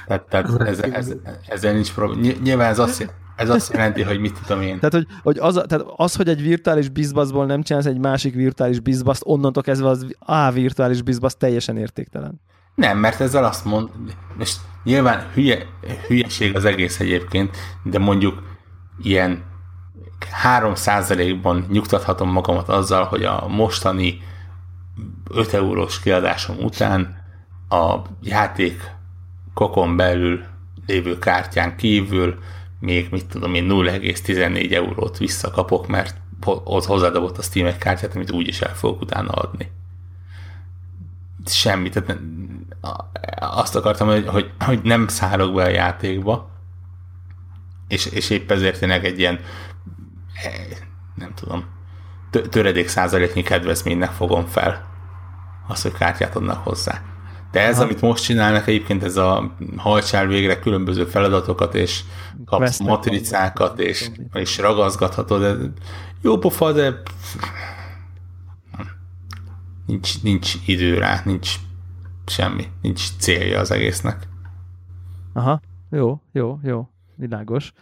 [0.06, 1.12] Tehát, tehát ez, ez,
[1.48, 2.38] ezzel nincs probléma.
[2.42, 4.78] Nyilván ez azt, ez azt jelenti, hogy mit tudom én.
[4.78, 8.80] Tehát, hogy, hogy az, tehát az, hogy egy virtuális bizbaszból nem csinálsz egy másik virtuális
[8.80, 12.40] bizbaszt, onnantól kezdve az A virtuális bizbasz teljesen értéktelen.
[12.74, 13.88] Nem, mert ezzel azt mond,
[14.38, 15.66] és nyilván hülye,
[16.06, 18.42] hülyeség az egész egyébként, de mondjuk
[19.02, 19.44] ilyen
[20.44, 24.20] 3%-ban nyugtathatom magamat azzal, hogy a mostani
[25.30, 27.24] 5 eurós kiadásom után
[27.68, 28.90] a játék
[29.54, 30.44] kokon belül
[30.86, 32.38] lévő kártyán kívül
[32.86, 38.30] még, mit tudom én, 0,14 eurót visszakapok, mert ott hozzádobott a Steam egy kártyát, amit
[38.30, 39.70] úgyis el fogok utána adni.
[41.46, 42.18] Semmi, tehát
[43.38, 46.50] azt akartam, hogy, hogy, hogy nem szállok be a játékba,
[47.88, 49.40] és, és épp ezért tényleg egy ilyen
[50.42, 50.78] eh,
[51.14, 51.64] nem tudom,
[52.30, 54.86] töredék százaléknyi kedvezménynek fogom fel
[55.68, 57.02] azt, hogy kártyát adnak hozzá.
[57.56, 57.84] De ez, Aha.
[57.84, 62.02] amit most csinálnak egyébként, ez a hajtsál végre különböző feladatokat, és
[62.44, 65.72] kapsz Vesztek matricákat, és, és ragaszgathatod, de
[66.20, 67.02] jó pofa, de
[69.86, 71.54] nincs, nincs idő rá, nincs
[72.26, 74.28] semmi, nincs célja az egésznek.
[75.32, 77.72] Aha, jó, jó, jó, világos.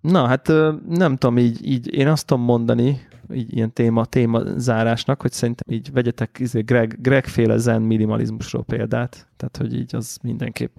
[0.00, 0.52] Na, hát
[0.88, 5.74] nem tudom, így, így én azt tudom mondani, így ilyen téma, téma zárásnak, hogy szerintem
[5.74, 10.76] így vegyetek izé, Greg, Greg féle zen minimalizmusról példát, tehát hogy így az mindenképp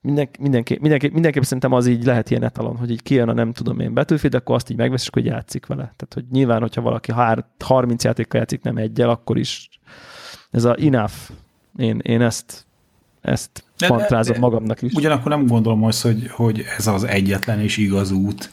[0.00, 3.52] minden, mindenképp, mindenképp, mindenképp szerintem az így lehet ilyen etalon, hogy így kijön a nem
[3.52, 5.82] tudom én betűfid, akkor azt így megvesz, és hogy játszik vele.
[5.82, 7.12] Tehát, hogy nyilván, hogyha valaki
[7.58, 9.68] 30 játékkal játszik, nem egyel, akkor is
[10.50, 11.12] ez a enough.
[11.76, 12.66] Én, én ezt,
[13.20, 14.92] ezt de, fantrázom de, de, magamnak is.
[14.92, 18.50] Ugyanakkor nem gondolom azt, hogy, hogy ez az egyetlen és igaz út,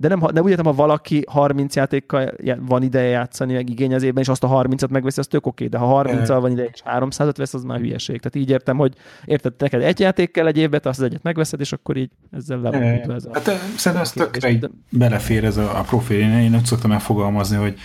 [0.00, 4.02] de nem, nem úgy értem, ha valaki 30 játékkal van ideje játszani, meg igény az
[4.02, 6.68] évben, és azt a 30-at megveszi, az tök oké, de ha 30 al van ideje,
[6.72, 8.16] és 300-at vesz, az már hülyeség.
[8.20, 8.94] Tehát így értem, hogy
[9.24, 12.10] érted, neked egy játék kell egy évben, te azt az egyet megveszed, és akkor így
[12.30, 13.30] ezzel le van ez a...
[13.32, 13.44] Hát
[13.76, 14.70] szerintem ez tökre de...
[14.90, 16.18] belefér ez a, a profil.
[16.18, 17.78] Én, én úgy szoktam elfogalmazni, hogy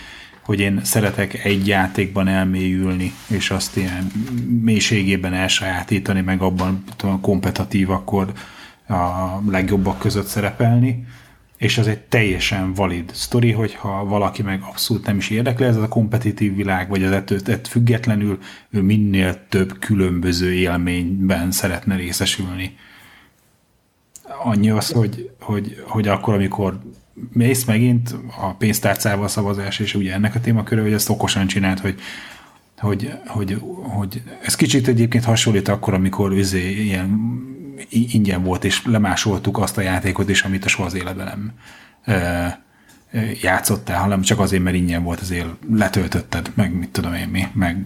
[0.44, 4.10] hogy én szeretek egy játékban elmélyülni, és azt ilyen
[4.62, 8.32] mélységében elsajátítani, meg abban tudom, kompetitív akkor
[8.88, 11.06] a legjobbak között szerepelni
[11.64, 15.88] és ez egy teljesen valid sztori, hogyha valaki meg abszolút nem is érdekli ez a
[15.88, 18.38] kompetitív világ, vagy az ettől, függetlenül
[18.70, 22.76] ő minél több különböző élményben szeretne részesülni.
[24.42, 26.80] Annyi az, hogy, hogy, hogy akkor, amikor
[27.32, 32.00] mész megint a pénztárcával szavazás, és ugye ennek a témaköre, hogy ezt okosan csinált, hogy,
[32.78, 37.08] hogy, hogy, hogy ez kicsit egyébként hasonlít akkor, amikor üzé, ilyen
[37.88, 41.52] ingyen volt, és lemásoltuk azt a játékot is, amit a soha az életben nem
[43.40, 47.84] játszottál, hanem csak azért, mert ingyen volt, azért letöltötted, meg mit tudom én mi, meg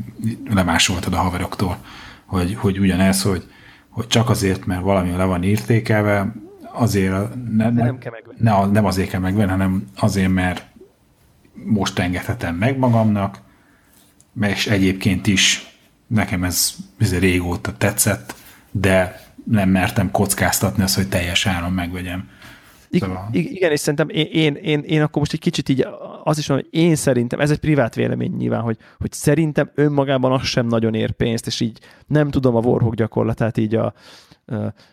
[0.50, 1.78] lemásoltad a haveroktól,
[2.26, 3.44] hogy, hogy ugyanez, hogy,
[3.88, 6.34] hogy csak azért, mert valami le van értékelve,
[6.72, 10.66] azért ne, ne, nem, kell ne, nem azért kell megvenni, hanem azért, mert
[11.64, 13.40] most engedhetem meg magamnak,
[14.40, 15.76] és egyébként is
[16.06, 18.34] nekem ez, ez régóta tetszett,
[18.70, 19.20] de
[19.50, 22.28] nem mertem kockáztatni azt, hogy teljes áron megvegyem.
[22.90, 23.28] Szóval...
[23.32, 25.86] Igen, és szerintem én, én, én, én akkor most egy kicsit így
[26.24, 30.32] az is van, hogy én szerintem, ez egy privát vélemény nyilván, hogy, hogy szerintem önmagában
[30.32, 33.94] az sem nagyon ér pénzt, és így nem tudom a Warhawk gyakorlatát így a,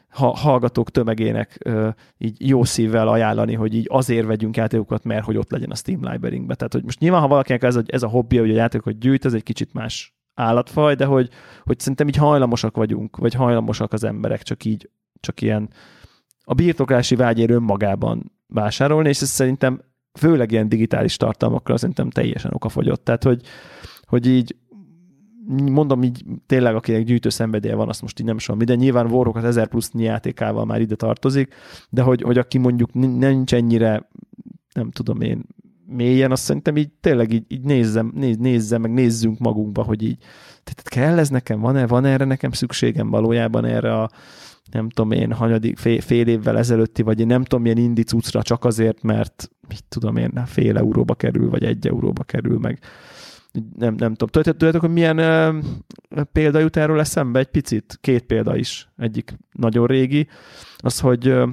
[0.10, 1.58] a hallgatók tömegének
[2.18, 6.12] így jó szívvel ajánlani, hogy így azért vegyünk játékokat, mert hogy ott legyen a Steam
[6.12, 6.56] library-be.
[6.56, 9.26] Tehát, hogy most nyilván, ha valakinek ez a, ez a hobbija, hogy a játékokat gyűjt,
[9.26, 11.30] ez egy kicsit más állatfaj, de hogy,
[11.64, 15.70] hogy szerintem így hajlamosak vagyunk, vagy hajlamosak az emberek csak így, csak ilyen
[16.44, 19.82] a birtoklási vágyér önmagában vásárolni, és ez szerintem
[20.20, 23.04] főleg ilyen digitális tartalmakra szerintem teljesen okafogyott.
[23.04, 23.42] Tehát, hogy,
[24.02, 24.56] hogy így
[25.72, 29.36] mondom így tényleg, akinek gyűjtő szenvedélye van, azt most így nem soha de nyilván Warhawk
[29.36, 31.54] az 1000 plusz játékával már ide tartozik,
[31.90, 34.10] de hogy, hogy aki mondjuk nincs ennyire,
[34.74, 35.46] nem tudom én,
[35.88, 40.18] mélyen, azt szerintem így tényleg így, így nézzem, néz, nézzem, meg nézzünk magunkba, hogy így
[40.64, 44.10] tehát kell ez nekem, van-e, van erre nekem szükségem valójában erre a,
[44.72, 48.42] nem tudom én, hanyadik, fél, fél évvel ezelőtti, vagy én nem tudom milyen indi cuccra
[48.42, 52.80] csak azért, mert mit tudom én, fél euróba kerül, vagy egy euróba kerül, meg
[53.78, 54.44] nem, nem tudom.
[54.44, 55.60] Tudjátok, hogy milyen ö,
[56.32, 57.40] példa jut erről eszembe?
[57.40, 58.90] Egy picit, két példa is.
[58.98, 60.28] Egyik nagyon régi,
[60.78, 61.48] az, hogy, ö,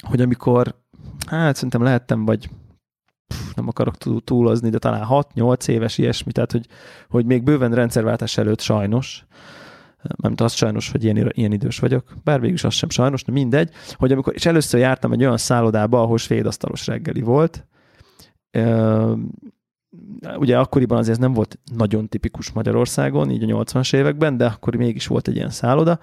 [0.00, 0.74] hogy amikor,
[1.26, 2.48] hát szerintem lehettem, vagy
[3.54, 6.66] nem akarok túlozni, de talán 6-8 éves ilyesmi, tehát hogy,
[7.08, 9.24] hogy még bőven rendszerváltás előtt sajnos,
[10.16, 13.32] nem az sajnos, hogy ilyen, ilyen idős vagyok, bár végül is az sem sajnos, de
[13.32, 17.66] mindegy, hogy amikor, és először jártam egy olyan szállodába, ahol svédasztalos reggeli volt,
[20.36, 24.74] ugye akkoriban azért ez nem volt nagyon tipikus Magyarországon, így a 80-as években, de akkor
[24.76, 25.98] mégis volt egy ilyen szálloda,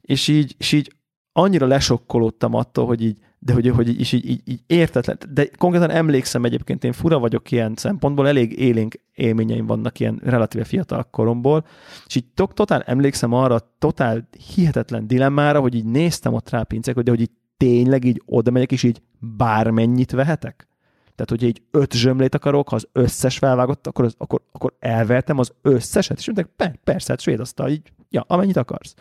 [0.00, 0.96] és így, és így
[1.32, 5.90] annyira lesokkolódtam attól, hogy így, de hogy, hogy így, így, így, így értetlen, de konkrétan
[5.90, 11.64] emlékszem egyébként, én fura vagyok ilyen szempontból, elég élénk élményeim vannak ilyen relatíve fiatal koromból,
[12.06, 17.10] és így totál emlékszem arra totál hihetetlen dilemmára, hogy így néztem ott rá pincek, de
[17.10, 20.68] hogy így tényleg így oda megyek, és így bármennyit vehetek?
[21.14, 25.38] Tehát, hogyha egy öt zsömlét akarok, ha az összes felvágott, akkor, az, akkor, akkor elvertem
[25.38, 28.94] az összeset, és mondták, per, persze, hát svéd asztal, így, ja, amennyit akarsz.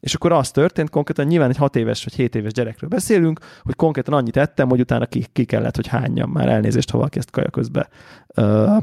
[0.00, 3.74] És akkor az történt, konkrétan nyilván egy hat éves vagy hét éves gyerekről beszélünk, hogy
[3.74, 6.30] konkrétan annyit ettem, hogy utána ki, ki kellett, hogy hányjam.
[6.30, 7.88] Már elnézést, ha valaki ezt kaja közbe
[8.36, 8.82] uh,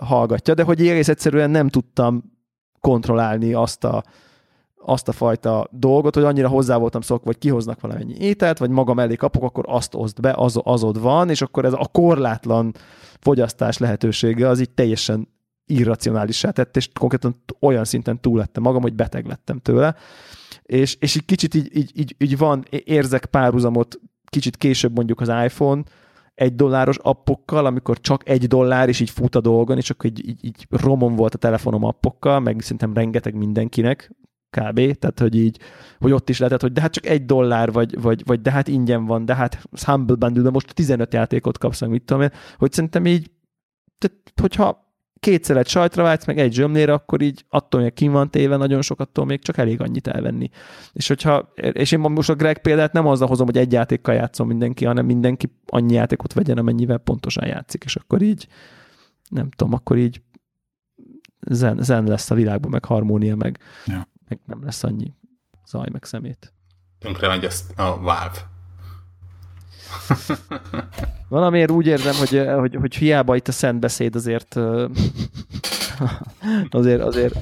[0.00, 2.32] hallgatja, de hogy egész egyszerűen nem tudtam
[2.80, 4.02] kontrollálni azt a,
[4.84, 8.98] azt a fajta dolgot, hogy annyira hozzá voltam szokva, hogy kihoznak valamennyi ételt, vagy magam
[8.98, 12.74] elé kapok, akkor azt oszd be, az, azod van, és akkor ez a korlátlan
[13.20, 15.28] fogyasztás lehetősége az így teljesen
[15.66, 19.94] irracionálissá tett, és konkrétan olyan szinten túl lettem magam, hogy beteg lettem tőle.
[20.62, 25.28] És, és így kicsit így, így, így, így van, érzek párhuzamot kicsit később mondjuk az
[25.28, 25.82] iPhone,
[26.34, 30.28] egy dolláros appokkal, amikor csak egy dollár, és így fut a dolgon, és akkor így,
[30.28, 34.10] így, így romon volt a telefonom appokkal, meg szerintem rengeteg mindenkinek,
[34.50, 34.98] kb.
[34.98, 35.58] Tehát, hogy így,
[35.98, 38.68] hogy ott is lehetett, hogy de hát csak egy dollár, vagy, vagy, vagy de hát
[38.68, 42.72] ingyen van, de hát Humble Bundle, de most 15 játékot kapsz, mit tudom én, hogy
[42.72, 43.30] szerintem így,
[43.98, 44.91] tehát, hogyha
[45.22, 48.82] kétszer egy sajtra vágysz, meg egy zsömlére, akkor így attól, hogy kim van téve, nagyon
[48.82, 50.50] sok attól még csak elég annyit elvenni.
[50.92, 54.46] És hogyha, és én most a Greg példát nem azzal hozom, hogy egy játékkal játszom
[54.46, 58.46] mindenki, hanem mindenki annyi játékot vegyen, amennyivel pontosan játszik, és akkor így,
[59.28, 60.22] nem tudom, akkor így
[61.40, 64.08] zen, zen lesz a világban, meg harmónia, meg, ja.
[64.28, 65.12] meg nem lesz annyi
[65.66, 66.54] zaj, meg szemét.
[66.98, 68.51] Tönkre megy a Valve.
[71.28, 74.58] Valamiért úgy érzem, hogy, hogy, hogy hiába itt a szent beszéd azért
[76.70, 77.36] azért, azért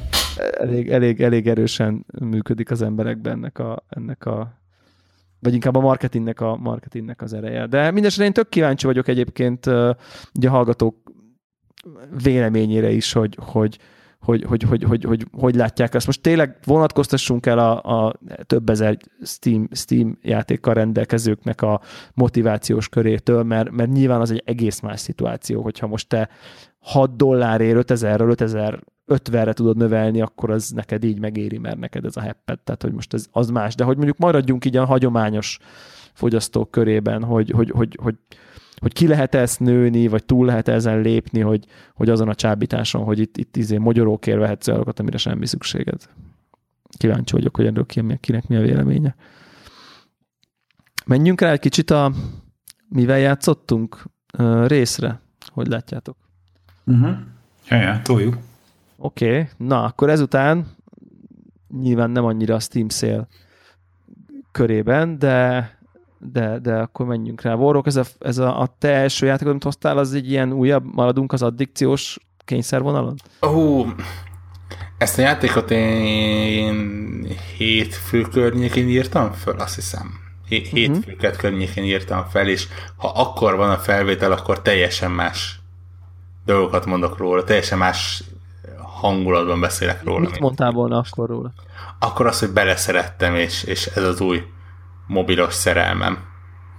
[0.58, 4.58] elég, elég, elég erősen működik az emberekben ennek a, ennek a
[5.40, 7.66] vagy inkább a marketingnek, a marketingnek az ereje.
[7.66, 9.66] De mindesetre én tök kíváncsi vagyok egyébként
[10.34, 10.96] ugye a hallgatók
[12.22, 13.78] véleményére is, hogy, hogy,
[14.20, 16.06] hogy hogy, hogy, hogy, hogy, hogy látják ezt.
[16.06, 18.14] Most tényleg vonatkoztassunk el a, a
[18.46, 21.80] több ezer Steam, Steam játékkal rendelkezőknek a
[22.14, 26.28] motivációs körétől, mert, mert nyilván az egy egész más szituáció, hogyha most te
[26.78, 28.60] 6 dollárért 5000-ről
[29.06, 32.92] 5050-re tudod növelni, akkor az neked így megéri, mert neked ez a heppet, tehát hogy
[32.92, 33.74] most ez az más.
[33.74, 35.58] De hogy mondjuk maradjunk így a hagyományos
[36.12, 38.38] fogyasztók körében, hogy, hogy, hogy, hogy hogy
[38.88, 41.64] ki lehet ezt nőni, vagy túl lehet ezen lépni, hogy,
[41.94, 46.08] hogy azon a csábításon, hogy itt, itt izé mogyorókért vehetsz olyanokat, amire semmi szükséged.
[46.98, 49.14] Kíváncsi vagyok, hogy erről ki, kinek mi a véleménye.
[51.06, 52.12] Menjünk rá egy kicsit a
[52.88, 54.04] mivel játszottunk
[54.66, 55.20] részre,
[55.52, 56.16] hogy látjátok.
[56.84, 57.16] Uh-huh.
[57.68, 58.36] Ja, ja, toljuk.
[58.96, 59.48] Oké, okay.
[59.56, 60.66] na akkor ezután
[61.80, 63.26] nyilván nem annyira a Steam Sale
[64.52, 65.78] körében, de
[66.20, 67.54] de, de akkor menjünk rá.
[67.54, 70.84] Warrock, ez a, ez a, a te első játékod, amit hoztál, az egy ilyen újabb,
[70.94, 73.14] maradunk az addikciós kényszervonalon?
[73.40, 73.88] Uh,
[74.98, 80.06] ezt a játékot én hétfő környékén írtam föl, azt hiszem.
[80.48, 80.64] Mhm.
[80.70, 81.36] Hétfőket uh-huh.
[81.36, 82.66] környékén írtam fel, és
[82.96, 85.60] ha akkor van a felvétel, akkor teljesen más
[86.44, 88.22] dolgokat mondok róla, teljesen más
[89.00, 90.28] hangulatban beszélek róla.
[90.28, 91.52] Mit mondtál volna akkor róla?
[91.98, 94.44] Akkor az, hogy beleszerettem, és, és ez az új
[95.10, 96.18] mobilos szerelmem.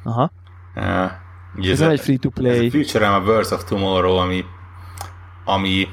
[0.04, 0.32] Aha.
[0.76, 1.12] Uh,
[1.56, 2.66] ugye ez, ez egy free-to-play.
[2.66, 4.46] Ez a Future a Birds of Tomorrow, ami,
[5.46, 5.88] ami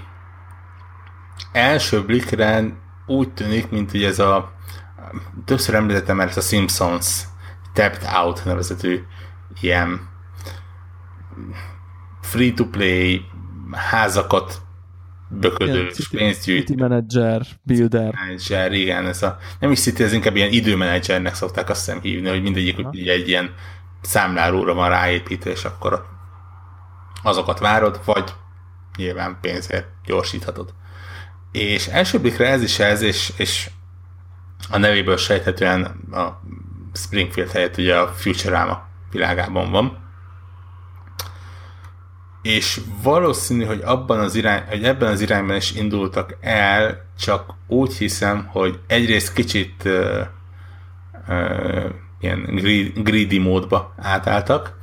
[1.52, 2.64] első blikre
[3.06, 4.52] úgy tűnik, mint hogy ez a
[5.44, 7.22] többször említettem már ezt a Simpsons
[7.72, 9.04] Tapped Out nevezetű
[9.60, 10.08] ilyen
[12.20, 13.24] free-to-play
[13.72, 14.62] házakat
[15.28, 16.66] böködő, pénzgyűjtő.
[16.66, 18.14] City manager, builder.
[18.14, 22.28] Manager, igen, ez a, nem is City, ez inkább ilyen időmenedzsernek szokták azt hiszem hívni,
[22.28, 23.54] hogy mindegyik hogy egy ilyen
[24.00, 26.04] számláróra van ráépítve, és akkor
[27.22, 28.34] azokat várod, vagy
[28.96, 30.74] nyilván pénzért gyorsíthatod.
[31.52, 33.70] És első blikre ez is ez, és, és
[34.70, 36.40] a nevéből sejthetően a
[36.92, 40.07] Springfield helyett ugye a Futurama világában van.
[42.48, 47.94] És valószínű, hogy, abban az irány, hogy ebben az irányban is indultak el, csak úgy
[47.94, 50.26] hiszem, hogy egyrészt kicsit uh,
[51.28, 51.84] uh,
[52.20, 52.60] ilyen
[52.94, 54.76] greedy módba átálltak,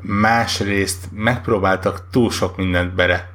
[0.00, 3.30] másrészt megpróbáltak túl sok mindent bele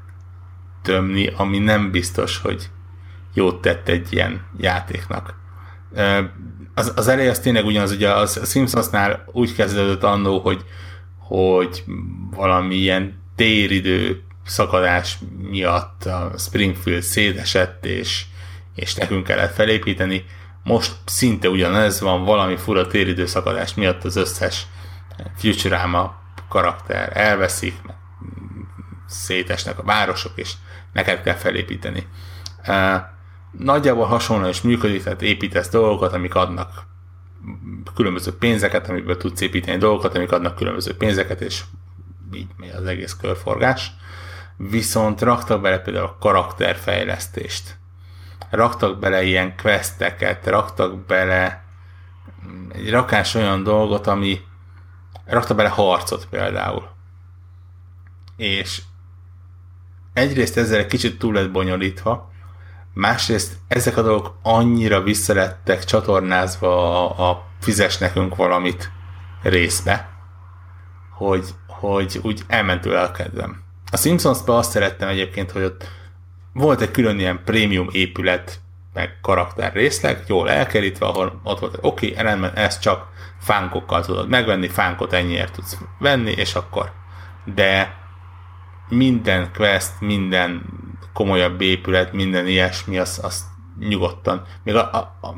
[0.82, 2.70] tömni, ami nem biztos, hogy
[3.34, 5.34] jót tett egy ilyen játéknak.
[6.74, 10.66] Az, az eleje az tényleg ugyanaz, ugye a Simpsonsnál úgy kezdődött annó, hogy,
[11.18, 11.84] hogy
[12.36, 15.17] valami ilyen téridő szakadás
[15.49, 18.25] miatt a Springfield szétesett, és,
[18.75, 20.25] és nekünk kellett felépíteni.
[20.63, 24.67] Most szinte ugyanez van, valami fura téridő szakadás miatt az összes
[25.37, 26.15] Futurama
[26.49, 27.73] karakter elveszik,
[29.07, 30.53] szétesnek a városok, és
[30.93, 32.07] neked kell felépíteni.
[33.51, 36.87] Nagyjából hasonlóan is működik, tehát építesz dolgokat, amik adnak
[37.95, 41.63] különböző pénzeket, amiből tudsz építeni dolgokat, amik adnak különböző pénzeket, és
[42.34, 43.91] így megy az egész körforgás.
[44.57, 47.77] Viszont raktak bele például a karakterfejlesztést.
[48.49, 51.63] Raktak bele ilyen questeket, raktak bele
[52.71, 54.41] egy rakás olyan dolgot, ami
[55.25, 56.88] rakta bele harcot például.
[58.38, 58.82] És
[60.13, 62.32] egyrészt ezzel egy kicsit túl lett bonyolítva,
[62.93, 68.91] másrészt ezek a dolgok annyira visszalettek csatornázva a, a fizes nekünk valamit
[69.41, 70.09] részbe,
[71.11, 73.63] hogy, hogy úgy elment tőle a kedvem.
[73.91, 75.88] A Simpsons-ban azt szerettem egyébként, hogy ott
[76.53, 78.59] volt egy külön ilyen prémium épület,
[78.93, 83.07] meg karakter részleg, jól elkerítve, ahol ott volt, oké, okay, rendben, ez csak
[83.39, 86.91] fánkokkal tudod megvenni, fánkot ennyiért tudsz venni, és akkor.
[87.55, 87.97] De
[88.89, 90.65] minden quest, minden
[91.13, 93.45] komolyabb épület, minden ilyesmi, az, az
[93.80, 94.45] nyugodtan.
[94.63, 95.36] Még a, a, a,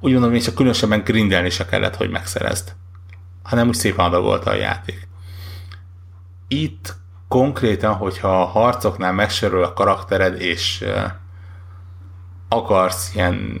[0.00, 2.74] úgy mondom, hogy csak különösebben grindelni se kellett, hogy megszerezd.
[3.42, 5.08] Hanem úgy szépen adagolta a játék.
[6.52, 6.94] Itt
[7.28, 10.84] konkrétan, hogyha a harcoknál megsérül a karaktered, és
[12.48, 13.60] akarsz ilyen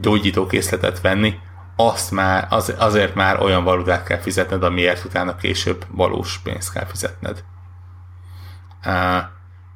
[0.00, 1.38] gyógyítókészletet venni,
[1.76, 6.84] azt már, az, azért már olyan valutát kell fizetned, amiért utána később valós pénzt kell
[6.84, 7.44] fizetned.
[8.86, 9.22] Uh,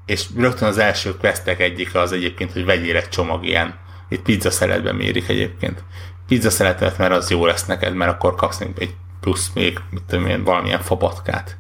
[0.06, 3.74] és rögtön az első questek egyike az egyébként, hogy vegyél egy csomag ilyen,
[4.08, 5.84] itt pizza szeletben mérik egyébként.
[6.26, 10.26] Pizza szeletet, mert az jó lesz neked, mert akkor kapsz egy plusz még, mit tudom
[10.26, 11.56] én, valamilyen fabatkát.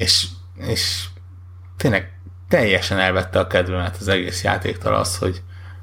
[0.00, 0.26] És,
[0.56, 1.06] és
[1.76, 5.42] tényleg teljesen elvette a kedvemet az egész játéktal az, hogy,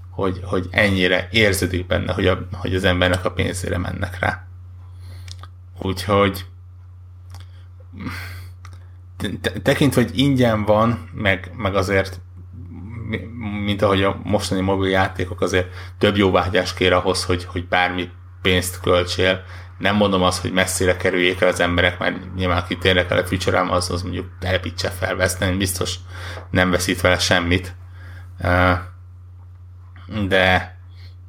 [0.10, 4.48] hogy, hogy ennyire érződik benne, hogy, a, hogy az embernek a pénzére mennek rá.
[5.82, 6.46] Úgyhogy
[9.64, 12.20] tekintve, hogy ingyen van, meg, meg azért
[13.66, 18.10] mint ahogy a mostani mobil játékok azért több jóvágyás kér ahhoz, hogy, hogy bármi
[18.48, 19.44] pénzt költsél.
[19.78, 23.26] Nem mondom azt, hogy messzire kerüljék el az emberek, mert nyilván aki tényleg el a
[23.26, 25.96] future az, az mondjuk telepítse fel, veszteni, biztos
[26.52, 27.76] nem veszít vele semmit
[30.28, 30.78] de,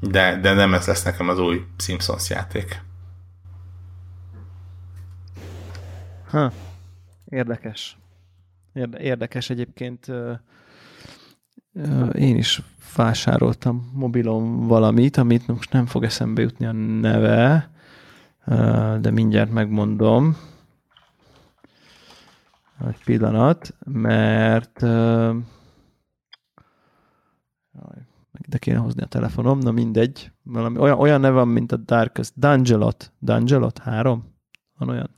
[0.01, 2.83] de, de nem ez lesz nekem az új Simpsons játék.
[6.31, 6.53] Ha,
[7.25, 7.99] érdekes.
[8.99, 10.07] Érdekes egyébként.
[12.13, 12.63] Én is
[12.97, 17.71] vásároltam mobilon valamit, amit most nem fog eszembe jutni a neve,
[19.01, 20.37] de mindjárt megmondom.
[22.89, 24.81] Egy pillanat, mert
[28.49, 30.33] de kéne hozni a telefonom, na mindegy.
[30.43, 32.33] Valami, olyan, olyan neve van, mint a Darkest.
[32.35, 33.13] Dungelot.
[33.19, 33.79] Dungelot?
[33.79, 34.35] Három?
[34.79, 35.11] Van olyan?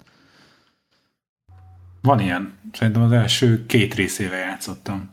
[2.02, 2.52] Van ilyen.
[2.72, 5.10] Szerintem az első két részével játszottam.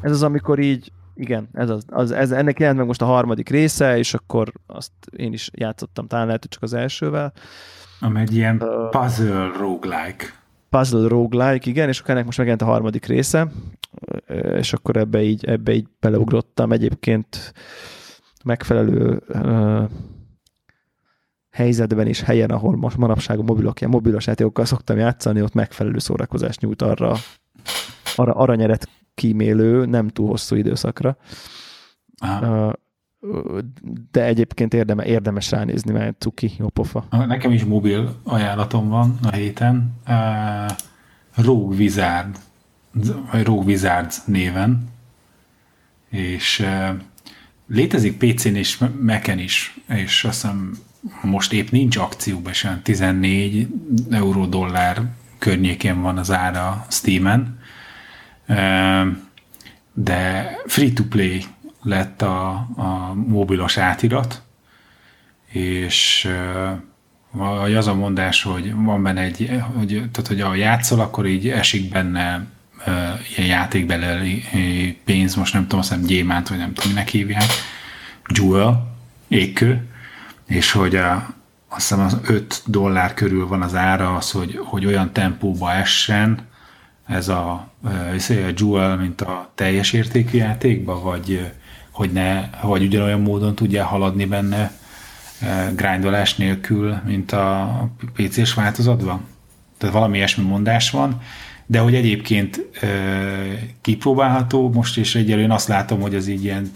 [0.00, 3.48] Ez az, amikor így, igen, ez az, az ez, ennek jelent meg most a harmadik
[3.48, 7.32] része, és akkor azt én is játszottam, talán lehet, hogy csak az elsővel.
[8.00, 10.26] Ami egy ilyen puzzle roguelike.
[10.70, 13.48] Puzzle roguelike, igen, és akkor ennek most megjelent a harmadik része,
[14.56, 16.72] és akkor ebbe így, ebbe így beleugrottam.
[16.72, 17.52] Egyébként
[18.44, 19.90] megfelelő uh,
[21.50, 26.60] helyzetben és helyen, ahol most manapság a mobilok, mobilos játékokkal szoktam játszani, ott megfelelő szórakozást
[26.60, 27.14] nyújt arra,
[28.16, 28.88] arra aranyeret
[29.18, 31.16] kímélő, nem túl hosszú időszakra.
[32.20, 32.72] Uh,
[34.10, 37.04] de egyébként érdeme, érdemes ránézni, mert cuki, jó pofa.
[37.10, 39.92] Nekem is mobil ajánlatom van a héten.
[40.08, 42.38] Uh, Rogue Wizard
[43.30, 44.88] Rogue Wizards néven,
[46.08, 46.66] és
[47.66, 50.78] létezik PC-n és Mac-en is, és azt hiszem
[51.22, 53.68] most épp nincs akcióban sem, 14
[54.10, 55.02] euró dollár
[55.38, 57.57] környékén van az ára Steam-en,
[59.92, 61.44] de free-to-play
[61.82, 64.42] lett a, a mobilos átirat,
[65.46, 66.28] és
[67.30, 71.48] vagy az a mondás, hogy van benne egy, hogy, tehát, hogy a játszol, akkor így
[71.48, 72.46] esik benne
[73.36, 74.44] ilyen játékbeli
[75.04, 77.50] pénz, most nem tudom, azt hiszem gyémánt, vagy nem tudom, minek hívják,
[78.34, 78.96] jewel,
[79.28, 79.86] ékkő,
[80.46, 81.34] és hogy a,
[81.68, 86.46] azt hiszem az 5 dollár körül van az ára az, hogy, hogy olyan tempóba essen
[87.08, 87.90] ez a, a
[88.56, 91.52] Jewel, mint a teljes értékű játékba, vagy
[91.90, 94.72] hogy ne, vagy ugyanolyan módon tudja haladni benne
[95.74, 99.26] grindolás nélkül, mint a PC-s változatban?
[99.78, 101.20] Tehát valami ilyesmi mondás van,
[101.66, 102.66] de hogy egyébként
[103.80, 106.70] kipróbálható, most is egyelően azt látom, hogy az így ilyen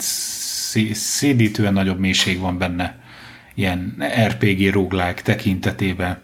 [0.92, 3.00] szédítően nagyobb mélység van benne
[3.54, 6.18] ilyen RPG roguelike tekintetében,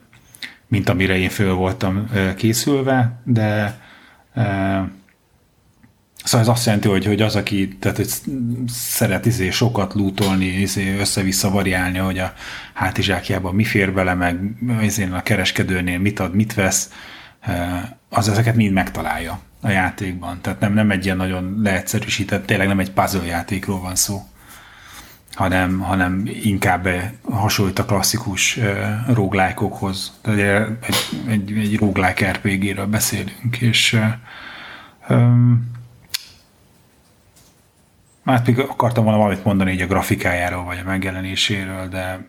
[0.67, 3.81] mint amire én föl voltam készülve, de
[6.25, 8.11] Szóval ez azt jelenti, hogy, hogy az, aki tehát, hogy
[8.69, 12.33] szeret izé, sokat lootolni, izé, össze-vissza variálni, hogy a
[12.75, 14.41] hátizsákjában mi fér bele, meg
[14.83, 16.93] izé, a kereskedőnél mit ad, mit vesz,
[18.09, 20.41] az ezeket mind megtalálja a játékban.
[20.41, 24.23] Tehát nem, nem egy ilyen nagyon leegyszerűsített, tényleg nem egy puzzle játékról van szó
[25.39, 26.89] hanem, hanem inkább
[27.23, 28.59] hasonlít a klasszikus
[29.07, 30.19] roguelike-okhoz.
[30.21, 30.39] Tehát
[30.83, 30.97] egy,
[31.29, 33.99] egy, egy roguelike RPG-ről beszélünk, és
[35.09, 35.71] um,
[38.25, 42.27] hát még akartam volna valamit mondani így a grafikájáról, vagy a megjelenéséről, de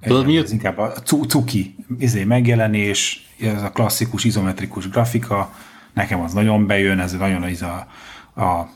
[0.00, 0.92] Tudod, mi ez inkább a
[1.26, 5.54] cuki izé, megjelenés, ez a klasszikus izometrikus grafika,
[5.92, 7.86] nekem az nagyon bejön, ez nagyon az a,
[8.42, 8.70] a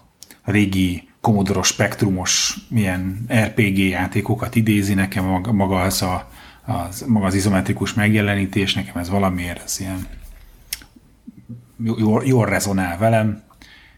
[0.44, 6.30] régi Commodore spektrumos milyen RPG játékokat idézi, nekem maga az, a,
[6.64, 10.06] az, maga az izometrikus megjelenítés, nekem ez valamiért ez ilyen
[11.84, 13.42] jól, jól rezonál velem,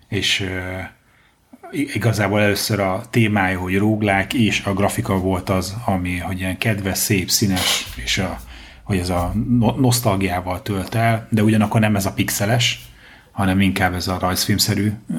[0.08, 6.38] és uh, igazából először a témája, hogy róglák, és a grafika volt az, ami, hogy
[6.38, 8.40] ilyen kedves, szép, színes, és a,
[8.82, 9.32] hogy ez a
[9.76, 12.88] nosztalgiával tölt el, de ugyanakkor nem ez a pixeles,
[13.30, 15.14] hanem inkább ez a rajzfilmszerű ö,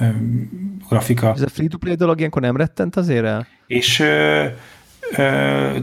[0.00, 0.08] ö,
[0.88, 1.32] grafika.
[1.34, 3.46] Ez a free-to-play dolog ilyenkor nem rettent azért el?
[3.66, 4.46] És ö,
[5.16, 5.78] ö,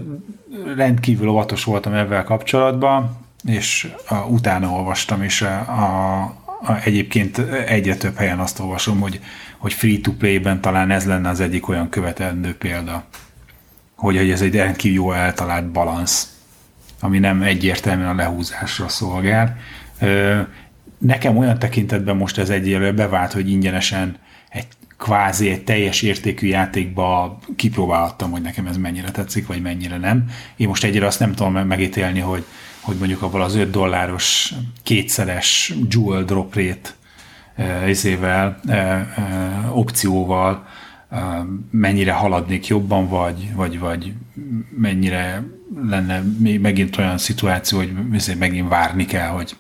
[0.75, 6.21] rendkívül óvatos voltam ebben kapcsolatban, és a, utána olvastam, és a, a,
[6.61, 7.37] a, egyébként
[7.67, 9.19] egyre több helyen azt olvasom, hogy,
[9.57, 13.03] hogy free-to-play-ben talán ez lenne az egyik olyan követendő példa,
[13.95, 16.29] hogy, hogy ez egy rendkívül jó eltalált balansz,
[16.99, 19.57] ami nem egyértelműen a lehúzásra szolgál.
[20.97, 24.17] Nekem olyan tekintetben most ez egyelőre bevált, hogy ingyenesen
[24.55, 30.29] egy kvázi egy teljes értékű játékba kipróbálhattam, hogy nekem ez mennyire tetszik, vagy mennyire nem.
[30.55, 32.45] Én most egyre azt nem tudom megítélni, hogy,
[32.81, 34.53] hogy mondjuk abban az 5 dolláros
[34.83, 36.89] kétszeres jewel drop rate
[37.87, 38.59] izével,
[39.71, 40.67] opcióval
[41.71, 44.13] mennyire haladnék jobban, vagy, vagy, vagy
[44.77, 45.43] mennyire
[45.89, 46.23] lenne
[46.61, 47.91] megint olyan szituáció, hogy
[48.37, 49.55] megint várni kell, hogy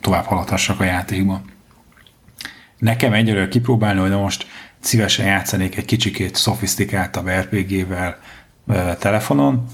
[0.00, 1.42] tovább haladhassak a játékban.
[2.78, 4.46] Nekem egyelőre kipróbálni, hogy most
[4.80, 8.18] szívesen játszanék egy kicsikét szofisztikáltabb RPG-vel
[8.98, 9.66] telefonon,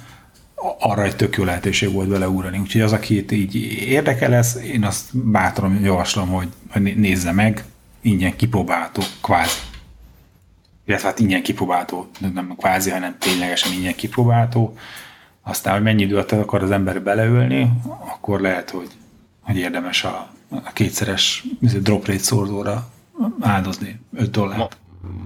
[0.78, 2.59] arra egy tök jó lehetőség volt vele ugrani.
[2.59, 6.48] Úgyhogy az, akit így érdekel lesz, én azt bátran javaslom, hogy
[6.96, 7.64] nézze meg,
[8.00, 9.59] ingyen kipróbálható, kvázi.
[10.86, 14.76] Illetve hát ingyen kipróbálható, nem kvázi, hanem ténylegesen ingyen kipróbálható.
[15.42, 18.88] Aztán, hogy mennyi időt akar az ember beleülni, akkor lehet, hogy
[19.40, 22.92] hogy érdemes a, a kétszeres drop rate szorzóra
[23.40, 24.58] áldozni 5 dollárt.
[24.58, 24.78] Mo-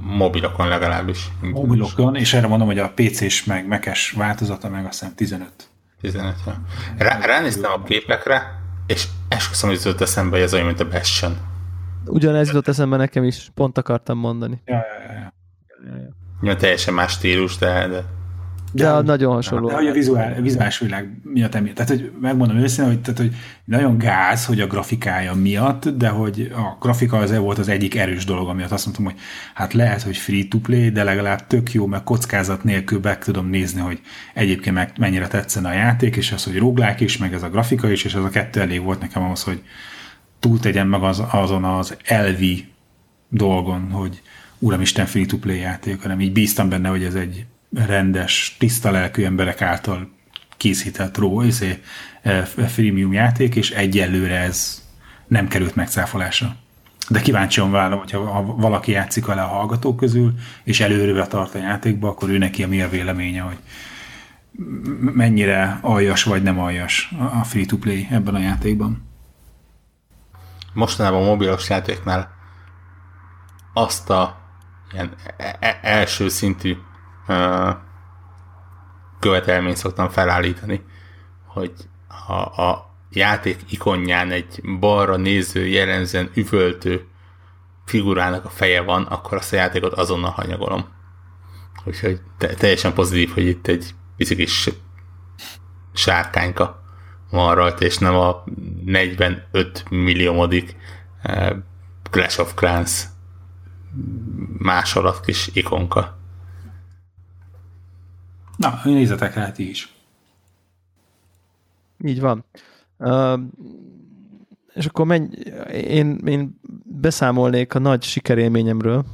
[0.02, 1.28] mobilokon legalábbis.
[1.40, 5.52] Mobilokon, és erre mondom, hogy a PC-s meg Mac-es változata meg azt hiszem 15.
[6.00, 6.60] 15, ja.
[6.98, 11.36] Rá, ránéztem a képekre, és esküszöm, hogy jutott eszembe, hogy ez olyan, mint a Bastion.
[12.06, 14.62] Ugyanez jutott eszembe nekem is, pont akartam mondani.
[14.64, 15.32] Ja, ja, ja.
[15.92, 16.10] ja,
[16.42, 16.56] ja.
[16.56, 18.04] teljesen más stílus, de, de
[18.72, 19.68] de, de nagyon hasonló.
[19.68, 21.74] De hogy a vizuál, vizuális világ miatt emiatt.
[21.74, 26.52] Tehát, hogy megmondom őszintén, hogy, tehát, hogy nagyon gáz, hogy a grafikája miatt, de hogy
[26.54, 29.14] a grafika az volt az egyik erős dolog, amiatt azt mondtam, hogy
[29.54, 34.00] hát lehet, hogy free-to-play, de legalább tök jó, meg kockázat nélkül meg tudom nézni, hogy
[34.34, 37.90] egyébként meg mennyire tetszene a játék, és az, hogy róglák is, meg ez a grafika
[37.90, 39.62] is, és ez a kettő elég volt nekem ahhoz, hogy
[40.38, 42.68] túl tegyem meg az, azon az elvi
[43.28, 44.22] dolgon, hogy
[44.58, 50.10] uramisten free-to-play játék, hanem így bíztam benne, hogy ez egy rendes, tiszta lelkű emberek által
[50.56, 51.82] készített ró, izé,
[52.22, 54.86] e, freemium játék, és egyelőre ez
[55.26, 56.56] nem került megcáfolásra.
[57.08, 61.58] De kíváncsian várom, hogyha ha valaki játszik vele a hallgatók közül, és előre tart a
[61.58, 63.58] játékba, akkor ő neki a mi a véleménye, hogy
[65.00, 69.06] mennyire aljas vagy nem aljas a free-to-play ebben a játékban.
[70.72, 72.30] Mostanában a mobilos játéknál
[73.72, 74.36] azt a
[74.92, 76.76] ilyen e- e- első szintű
[79.20, 80.84] követelményt szoktam felállítani,
[81.46, 81.72] hogy
[82.26, 87.06] ha a játék ikonján egy balra néző, jellemzően üvöltő
[87.84, 90.88] figurának a feje van, akkor azt a játékot azonnal hanyagolom.
[91.84, 94.70] Úgyhogy te- teljesen pozitív, hogy itt egy kis
[95.92, 96.82] sárkányka
[97.30, 98.44] van rajta, és nem a
[98.84, 100.76] 45 milliómodik
[102.10, 103.04] Clash of Clans
[104.58, 106.16] másolat kis ikonka.
[108.58, 109.92] Na, nézzetek rá ti is.
[112.04, 112.44] Így van.
[112.96, 113.40] Uh,
[114.74, 115.26] és akkor menj,
[115.72, 119.04] én, én beszámolnék a nagy sikerélményemről,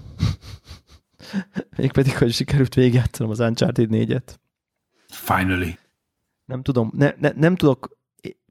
[1.77, 4.35] mégpedig, hogy sikerült végigjátszanom az Uncharted 4-et.
[5.09, 5.79] Finally.
[6.45, 7.99] Nem tudom, ne, ne, nem tudok,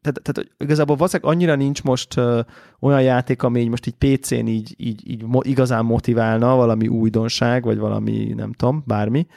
[0.02, 2.40] tehát, tehát igazából valószínűleg annyira nincs most uh,
[2.80, 7.64] olyan játék, ami így most így PC-n így, így, így mo, igazán motiválna, valami újdonság,
[7.64, 9.36] vagy valami, nem tudom, bármi, uh,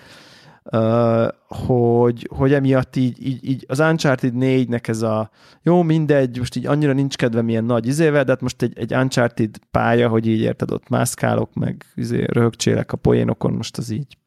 [1.49, 5.31] hogy, hogy emiatt így, így, így az Uncharted 4-nek ez a
[5.63, 8.95] jó, mindegy, most így annyira nincs kedvem ilyen nagy izével, de hát most egy, egy
[8.95, 14.19] Uncharted pálya, hogy így érted, ott mászkálok, meg izé, röhögcsélek a poénokon, most az így,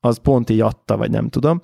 [0.00, 1.60] az pont így adta, vagy nem tudom.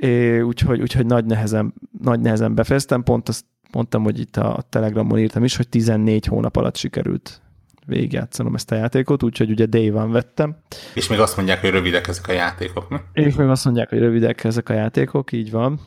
[0.00, 5.18] É, úgyhogy, úgyhogy nagy, nehezen, nagy nehezen befejeztem, pont azt mondtam, hogy itt a Telegramon
[5.18, 7.42] írtam is, hogy 14 hónap alatt sikerült
[7.88, 10.56] végigjátszanom ezt a játékot, úgyhogy ugye Day van vettem.
[10.94, 12.96] És még azt mondják, hogy rövidek ezek a játékok, mi?
[13.12, 15.80] És még azt mondják, hogy rövidek ezek a játékok, így van.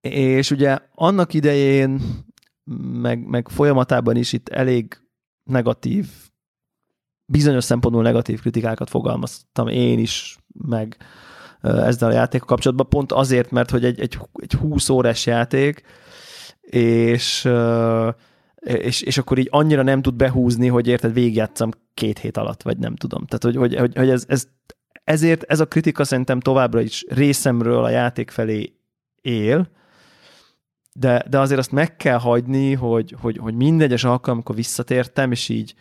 [0.00, 2.00] És ugye annak idején,
[2.92, 5.00] meg, meg folyamatában is itt elég
[5.42, 6.06] negatív,
[7.26, 10.96] bizonyos szempontból negatív kritikákat fogalmaztam én is, meg
[11.62, 15.82] ezzel a játékkal kapcsolatban, pont azért, mert hogy egy, egy, egy 20 órás játék,
[16.60, 17.48] és
[18.60, 22.78] és, és akkor így annyira nem tud behúzni, hogy érted, végigjátszam két hét alatt, vagy
[22.78, 23.26] nem tudom.
[23.26, 24.48] Tehát, hogy, hogy, hogy, hogy ez, ez,
[25.04, 28.74] ezért ez a kritika szerintem továbbra is részemről a játék felé
[29.20, 29.68] él,
[30.92, 35.74] de, de azért azt meg kell hagyni, hogy, hogy, hogy mindegyes alkalomkor visszatértem, és így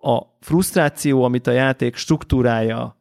[0.00, 2.97] a frusztráció, amit a játék struktúrája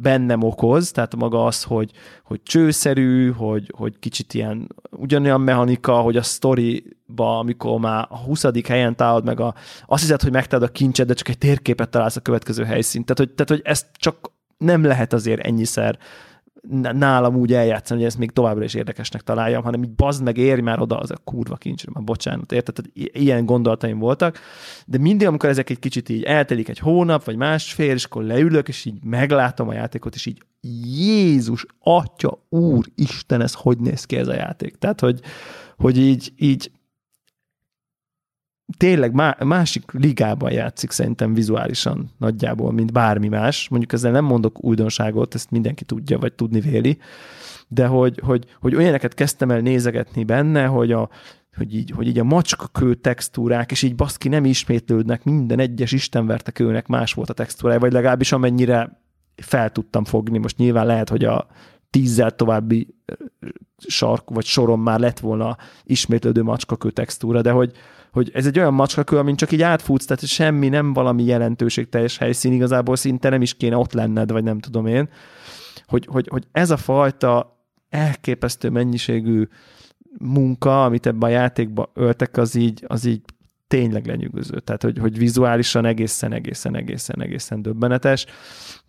[0.00, 1.90] bennem okoz, tehát maga az, hogy,
[2.24, 8.66] hogy csőszerű, hogy, hogy kicsit ilyen ugyanolyan mechanika, hogy a sztoriba, amikor már a 20.
[8.68, 9.54] helyen találod meg a,
[9.86, 13.04] azt hiszed, hogy megtalálod a kincset, de csak egy térképet találsz a következő helyszínt.
[13.06, 15.98] Tehát, hogy, tehát, hogy ezt csak nem lehet azért ennyiszer
[16.68, 20.60] nálam úgy eljátszani, hogy ezt még továbbra is érdekesnek találjam, hanem így bazd meg, érj
[20.60, 22.74] már oda az a kurva kincsre, már bocsánat, érted?
[22.74, 24.38] Tehát ilyen gondolataim voltak,
[24.86, 28.68] de mindig, amikor ezek egy kicsit így eltelik egy hónap, vagy másfél, és akkor leülök,
[28.68, 30.42] és így meglátom a játékot, és így
[30.84, 34.76] Jézus, Atya, Úr, Isten, ez hogy néz ki ez a játék?
[34.76, 35.20] Tehát, hogy,
[35.76, 36.70] hogy így, így
[38.76, 43.68] tényleg má, másik ligában játszik szerintem vizuálisan nagyjából, mint bármi más.
[43.68, 46.98] Mondjuk ezzel nem mondok újdonságot, ezt mindenki tudja, vagy tudni véli,
[47.68, 51.08] de hogy, hogy, hogy olyaneket kezdtem el nézegetni benne, hogy a,
[51.56, 56.50] hogy így, hogy így a macskakő textúrák, és így baszki nem ismétlődnek, minden egyes istenverte
[56.50, 59.00] kőnek más volt a textúrája, vagy legalábbis amennyire
[59.36, 60.38] fel tudtam fogni.
[60.38, 61.46] Most nyilván lehet, hogy a
[61.90, 62.94] tízzel további
[63.86, 67.72] sark vagy soron már lett volna ismétlődő macskakő textúra, de hogy,
[68.16, 72.52] hogy ez egy olyan macskakő, amin csak így átfutsz, tehát semmi, nem valami jelentőségteljes helyszín,
[72.52, 75.08] igazából szinte nem is kéne ott lenned, vagy nem tudom én,
[75.86, 79.48] hogy, hogy, hogy ez a fajta elképesztő mennyiségű
[80.18, 83.20] munka, amit ebben a játékba öltek, az így, az így
[83.66, 84.60] tényleg lenyűgöző.
[84.60, 88.26] Tehát, hogy, hogy vizuálisan egészen, egészen, egészen, egészen döbbenetes.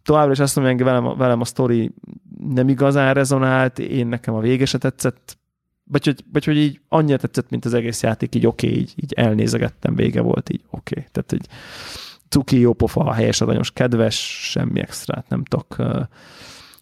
[0.04, 1.94] Továbbra is azt mondom, hogy velem, velem a sztori
[2.50, 5.38] nem igazán rezonált, én nekem a vége se tetszett,
[5.88, 8.94] vagy hogy, vagy hogy így annyira tetszett, mint az egész játék, így oké, okay, így,
[8.96, 11.00] így elnézegettem, vége volt, így oké.
[11.00, 11.10] Okay.
[11.12, 11.48] Tehát, hogy
[12.30, 15.76] cuki, jó pofa, helyes, aranyos, kedves, semmi extrát nem tudok,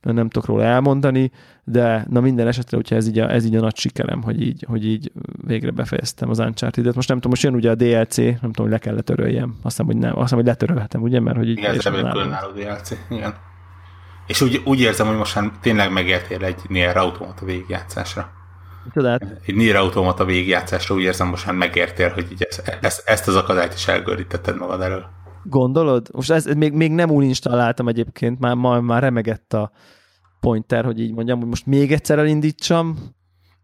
[0.02, 1.32] nem tudok róla elmondani,
[1.64, 4.66] de na minden esetre, hogyha ez így a, ez így a nagy sikerem, hogy így,
[4.68, 5.12] hogy így
[5.48, 6.96] végre befejeztem az Uncharted-et.
[6.96, 9.50] Most nem tudom, most jön ugye a DLC, nem tudom, hogy le kell letöröljem.
[9.50, 11.58] Azt hiszem, hogy nem, azt hiszem, hogy letörölhetem, ugye, mert hogy így...
[11.58, 13.34] Igen, ez különálló DLC, igen.
[14.28, 18.32] És úgy, úgy érzem, hogy most már tényleg megértél egy Nier Automata végigjátszásra.
[18.94, 19.22] Tudod?
[19.46, 23.36] Egy Nier Automata végigjátszásra úgy érzem, most már megértél, hogy így ezt, ezt, ezt az
[23.36, 25.06] akadályt is elgörítetted magad elől.
[25.44, 26.08] Gondolod?
[26.12, 29.72] Most ez, még, még nem úgy installáltam egyébként, már, már, már remegett a
[30.40, 32.98] pointer, hogy így mondjam, hogy most még egyszer elindítsam,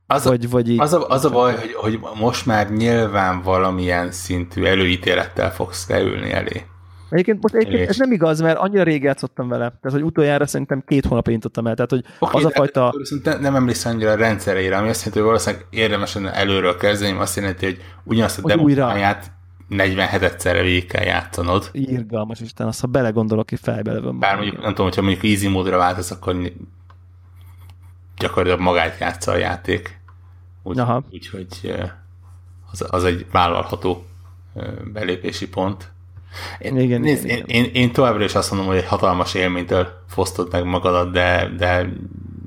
[0.07, 4.11] az, vagy, vagy így, az, a, az a baj, hogy, hogy most már nyilván valamilyen
[4.11, 6.65] szintű előítélettel fogsz leülni elé.
[7.11, 9.67] Egyébként most egyébként ez nem igaz, mert annyira rég játszottam vele.
[9.67, 11.75] Tehát, hogy utoljára szerintem két hónapja intottam el.
[11.75, 12.93] Tehát, hogy okay, az a fajta...
[13.39, 17.65] Nem emlékszem annyira a rendszerére, ami azt jelenti, hogy valószínűleg érdemes előről kezdeni, azt jelenti,
[17.65, 19.31] hogy ugyanazt a demóját
[19.69, 21.69] 47-szerre végig kell játszanod.
[21.73, 24.19] Írgalmas Isten, azt ha belegondolok, hogy fejbe levem.
[24.19, 26.35] Bár mondjuk, nem tudom, hogyha mondjuk easy módra váltasz, akkor
[28.17, 29.99] gyakorlatilag magát játsza a játék.
[30.63, 31.73] Úgyhogy úgy,
[32.71, 34.05] az, az egy vállalható
[34.93, 35.91] belépési pont.
[36.59, 37.65] Én, igen, nézd, igen, én, igen.
[37.65, 41.89] Én, én továbbra is azt mondom, hogy egy hatalmas élménytől fosztod meg magadat, de, de...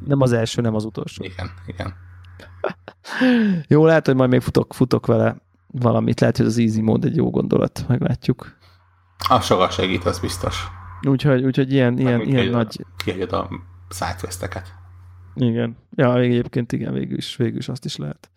[0.07, 1.25] Nem az első, nem az utolsó.
[1.25, 1.95] Igen, igen.
[3.69, 6.21] jó, lehet, hogy majd még futok, futok vele valamit.
[6.21, 8.57] Lehet, hogy az easy mód egy jó gondolat, meglátjuk.
[9.29, 10.67] A sokat segít, az biztos.
[11.09, 12.85] Úgyhogy, úgyhogy ilyen, ilyen, ilyen nagy...
[13.05, 13.49] Kihagyod a
[13.91, 14.75] sidequesteket.
[15.35, 15.77] Igen.
[15.95, 18.31] Ja, egyébként igen, végül is, végül is azt is lehet.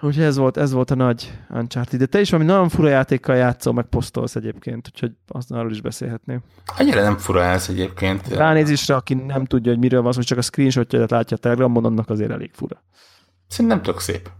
[0.00, 1.98] Úgyhogy ez volt, ez volt a nagy Uncharted.
[1.98, 5.80] De te is valami nagyon fura játékkal játszol, meg posztolsz egyébként, úgyhogy azt arról is
[5.80, 6.42] beszélhetnél.
[6.78, 8.28] Annyira nem fura ez egyébként.
[8.28, 12.10] Ránézésre, aki nem tudja, hogy miről van hogy csak a screenshotját látja a Telegramon, annak
[12.10, 12.82] azért elég fura.
[13.46, 14.30] Szerintem tök szép.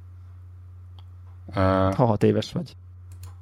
[1.55, 2.77] Ha hat éves vagy.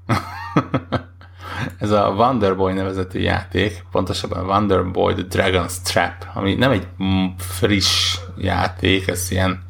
[1.78, 6.88] ez a Wonderboy nevezetű játék, pontosabban Wonderboy The Dragon's Trap, ami nem egy
[7.36, 9.62] friss játék, ez ilyen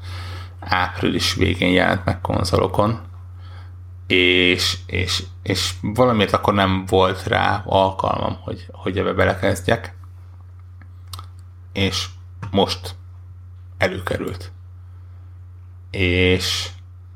[0.65, 3.01] április végén jelent meg konzolokon,
[4.07, 9.95] és, és, és valamiért akkor nem volt rá alkalmam, hogy, hogy ebbe belekezdjek,
[11.73, 12.07] és
[12.51, 12.95] most
[13.79, 14.53] előkerült.
[15.91, 16.69] És,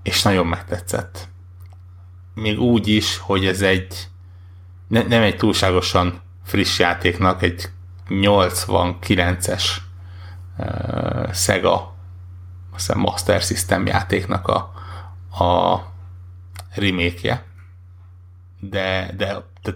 [0.03, 1.28] és nagyon megtetszett.
[2.34, 4.09] Még úgy is, hogy ez egy
[4.88, 7.68] ne, nem egy túlságosan friss játéknak, egy
[8.09, 9.64] 89-es
[10.57, 11.95] uh, Sega
[12.77, 14.72] hiszem Master System játéknak a,
[15.45, 15.83] a
[16.74, 17.45] remake
[18.61, 19.74] de, de, de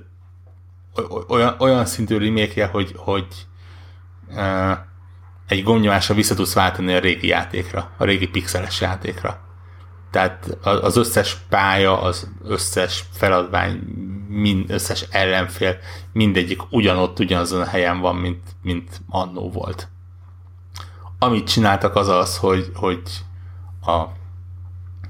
[1.28, 3.26] olyan, olyan szintű remake hogy, hogy
[4.28, 4.78] uh,
[5.46, 9.40] egy gomnyomásra vissza tudsz váltani a régi játékra, a régi pixeles játékra.
[10.11, 13.76] Tehát az összes pálya, az összes feladvány,
[14.28, 15.78] mind, összes ellenfél,
[16.12, 19.88] mindegyik ugyanott, ugyanazon a helyen van, mint, mint annó volt
[21.22, 23.02] amit csináltak az az, hogy, hogy
[23.86, 24.04] a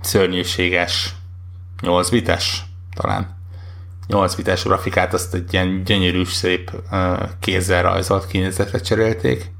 [0.00, 1.14] szörnyűséges
[1.82, 3.38] 8 bites, talán
[4.06, 6.70] 8 bites grafikát azt egy ilyen gyönyörű, szép
[7.40, 9.50] kézzel rajzolt kinézetre cserélték,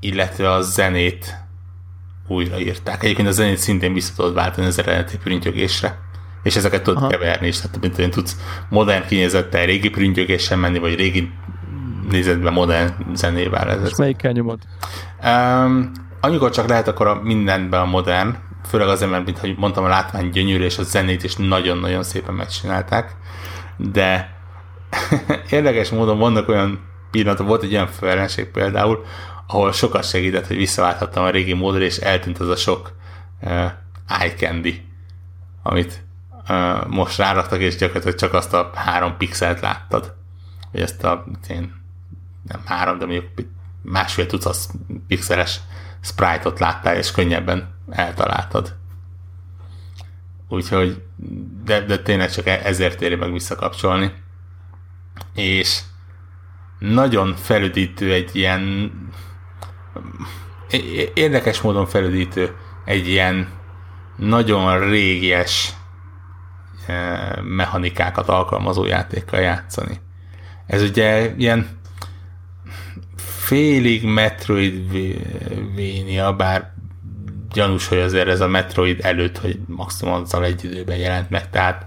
[0.00, 1.36] illetve a zenét
[2.28, 3.02] újraírták.
[3.02, 5.98] Egyébként a zenét szintén vissza tudod váltani az eredeti printjögésre,
[6.42, 7.10] és ezeket tudod Aha.
[7.10, 8.36] keverni is, tehát mint tudsz
[8.68, 11.30] modern kinézettel régi printjögésen menni, vagy régi
[12.10, 13.70] nézetben modern zenével.
[13.70, 14.58] Ez, És melyikkel nyomod?
[15.24, 18.34] Um, amikor csak lehet, akkor a mindenben a modern,
[18.68, 22.34] főleg azért, mert mint hogy mondtam, a látvány gyönyörű, és a zenét is nagyon-nagyon szépen
[22.34, 23.16] megcsinálták,
[23.76, 24.36] de
[25.50, 26.80] érdekes módon vannak olyan
[27.10, 29.04] pillanatok, volt egy olyan felelősség például,
[29.46, 32.92] ahol sokat segített, hogy visszaválthattam a régi módra, és eltűnt az a sok
[33.40, 33.70] uh,
[34.08, 34.84] eye candy,
[35.62, 36.04] amit
[36.48, 40.14] uh, most ráraktak, és gyakorlatilag csak azt a három pixelt láttad.
[40.72, 41.85] Vagy ezt a én,
[42.48, 43.28] nem három, de mondjuk
[43.82, 44.56] másfél tucat
[45.06, 45.60] pixeles
[46.00, 48.76] sprite-ot láttál, és könnyebben eltaláltad.
[50.48, 51.02] Úgyhogy,
[51.64, 54.12] de, de tényleg csak e- ezért éri meg visszakapcsolni.
[55.34, 55.80] És
[56.78, 58.92] nagyon felüdítő egy ilyen
[61.14, 63.48] érdekes módon felüdítő egy ilyen
[64.16, 65.72] nagyon régies
[66.86, 70.00] e, mechanikákat alkalmazó játékkal játszani.
[70.66, 71.80] Ez ugye ilyen
[73.46, 76.72] félig Metroidvania, bár
[77.52, 81.86] gyanús, hogy azért ez a Metroid előtt, hogy maximum azzal egy időben jelent meg, tehát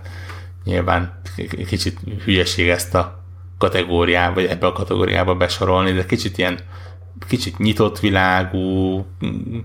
[0.64, 1.22] nyilván
[1.68, 3.24] kicsit hülyeség ezt a
[3.58, 6.60] kategóriába, vagy ebbe a kategóriába besorolni, de kicsit ilyen
[7.28, 9.06] kicsit nyitott világú,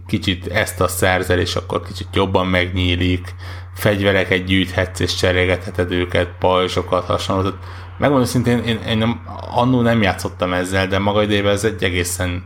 [0.07, 3.35] kicsit ezt a szerzel, és akkor kicsit jobban megnyílik,
[3.75, 7.51] fegyvereket gyűjthetsz és cserélgetheted őket, pajzsokat, hasonló.
[7.99, 12.45] Megmondom szintén, én, én nem, annó nem játszottam ezzel, de maga idejében ez egy egészen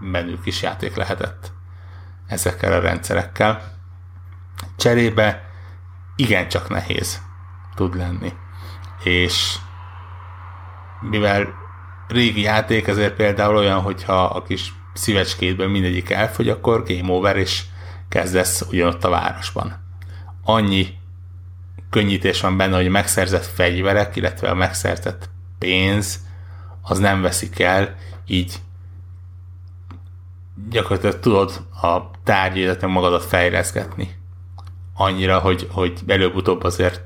[0.00, 1.52] menő kis játék lehetett
[2.26, 3.78] ezekkel a rendszerekkel.
[4.76, 5.50] Cserébe
[6.16, 7.22] igencsak nehéz
[7.74, 8.32] tud lenni.
[9.02, 9.56] És
[11.00, 11.59] mivel
[12.10, 17.62] régi játék, ezért például olyan, hogyha a kis szívecskétből mindegyik elfogy, akkor game over, és
[18.08, 19.84] kezdesz ugyanott a városban.
[20.44, 20.86] Annyi
[21.90, 26.20] könnyítés van benne, hogy a megszerzett fegyverek, illetve a megszerzett pénz,
[26.82, 27.96] az nem veszik el,
[28.26, 28.54] így
[30.70, 34.18] gyakorlatilag tudod a tárgy, illetve magadat fejleszgetni.
[34.94, 37.02] Annyira, hogy, hogy előbb-utóbb azért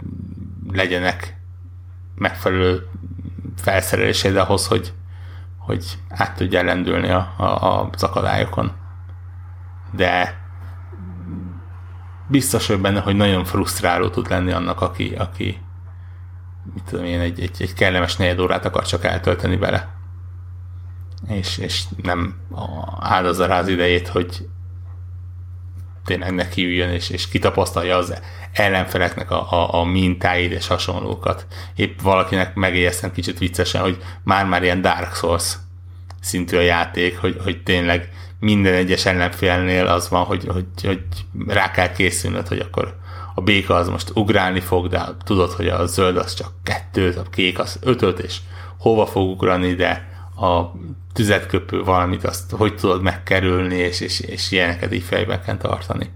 [0.73, 1.37] legyenek
[2.15, 2.89] megfelelő
[3.57, 4.93] felszereléseid ahhoz, hogy,
[5.59, 8.73] hogy át tudjál lendülni a, a, az akadályokon.
[9.93, 10.43] De
[12.29, 15.61] biztos hogy benne, hogy nagyon frusztráló tud lenni annak, aki, aki
[16.75, 19.89] mit tudom én, egy, egy, egy kellemes negyed órát akar csak eltölteni vele.
[21.27, 22.35] És, és nem
[23.01, 24.49] áldozza rá az idejét, hogy
[26.05, 28.15] tényleg neki üljön, és, és kitapasztalja az
[28.53, 31.47] ellenfeleknek a, a, a mintáit és hasonlókat.
[31.77, 35.55] Épp valakinek megjegyeztem kicsit viccesen, hogy már-már ilyen Dark Souls
[36.21, 38.09] szintű a játék, hogy, hogy tényleg
[38.41, 41.03] minden egyes ellenfélnél az van, hogy, hogy, hogy
[41.47, 42.97] rá kell készülnöd, hogy akkor
[43.35, 47.23] a béka az most ugrálni fog, de tudod, hogy a zöld az csak kettőt, a
[47.31, 48.39] kék az ötöt, és
[48.79, 50.73] hova fog ugrani, de a
[51.13, 56.13] tüzet köpő valamit, azt hogy tudod megkerülni, és, és, és ilyeneket így fejben kell tartani.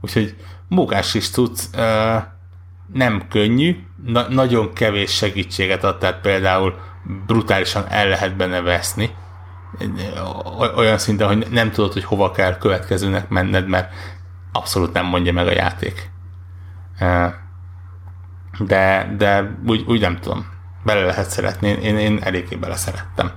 [0.00, 0.36] Úgyhogy
[0.68, 1.70] munkás is tudsz,
[2.92, 6.78] nem könnyű, na- nagyon kevés segítséget ad, tehát például
[7.26, 9.10] brutálisan el lehet benne veszni,
[10.76, 13.92] olyan szinten, hogy nem tudod, hogy hova kell következőnek menned, mert
[14.52, 16.10] abszolút nem mondja meg a játék.
[18.58, 20.53] De, de úgy, úgy nem tudom.
[20.84, 21.68] Bele lehet szeretni.
[21.68, 23.30] Én, én eléggé bele szerettem.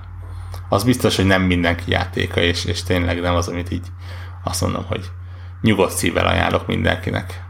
[0.68, 3.86] Az biztos, hogy nem mindenki játéka, és, és tényleg nem az, amit így
[4.44, 5.10] azt mondom, hogy
[5.60, 7.44] nyugodt szívvel ajánlok mindenkinek.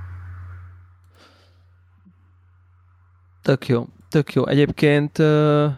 [3.42, 4.46] Tök jó, tök jó.
[4.46, 5.70] Egyébként uh,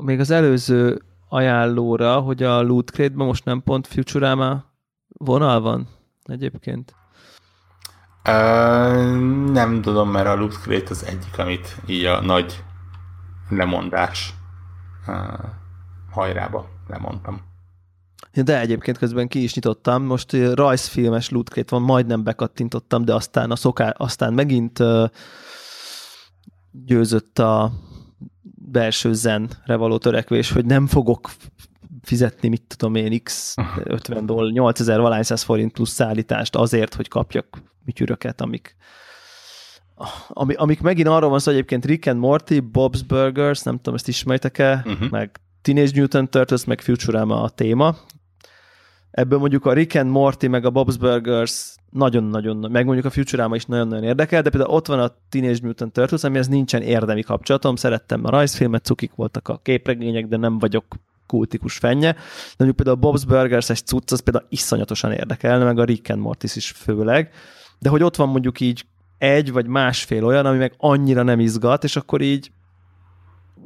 [0.00, 4.64] még az előző ajánlóra, hogy a Loot Crate-ben most nem pont Futurama
[5.08, 5.88] vonal van
[6.24, 6.94] egyébként?
[8.28, 9.18] Uh,
[9.52, 12.62] nem tudom, mert a Loot Crate az egyik, amit így a nagy
[13.48, 14.34] lemondás
[15.06, 15.14] uh,
[16.10, 17.46] hajrába lemondtam.
[18.32, 23.50] De egyébként közben ki is nyitottam, most rajzfilmes Loot Crate van, majdnem bekattintottam, de aztán
[23.50, 25.08] a szoká, aztán megint uh,
[26.70, 27.72] győzött a
[28.70, 31.30] belső zenre való törekvés, hogy nem fogok
[32.02, 37.62] fizetni, mit tudom én, x 50 dollár, 8000 valány forint plusz szállítást azért, hogy kapjak
[37.84, 38.76] műtyüröket, amik
[40.28, 44.08] ami, amik megint arról van szó, egyébként Rick and Morty, Bob's Burgers, nem tudom, ezt
[44.08, 45.10] ismertek-e, uh-huh.
[45.10, 47.96] meg Teenage Mutant Turtles, meg Futurama a téma.
[49.10, 53.54] Ebből mondjuk a Rick and Morty, meg a Bob's Burgers nagyon-nagyon, meg mondjuk a Futurama
[53.54, 57.76] is nagyon-nagyon érdekel, de például ott van a Teenage Mutant Turtles, amihez nincsen érdemi kapcsolatom,
[57.76, 60.84] szerettem a rajzfilmet, cukik voltak a képregények, de nem vagyok
[61.26, 62.12] kultikus fennye.
[62.12, 66.10] De mondjuk például a Bob's Burgers egy cucc, az például iszonyatosan érdekelne, meg a Rick
[66.10, 67.30] and Mortis is főleg.
[67.78, 68.84] De hogy ott van mondjuk így
[69.18, 72.52] egy vagy másfél olyan, ami meg annyira nem izgat, és akkor így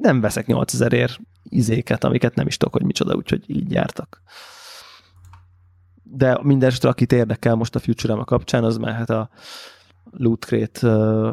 [0.00, 4.22] nem veszek 8000 ér izéket, amiket nem is tudok, hogy micsoda, úgyhogy így jártak
[6.14, 9.30] de minden esetre, akit érdekel most a Futurama kapcsán, az mehet a
[10.10, 10.88] Loot Crate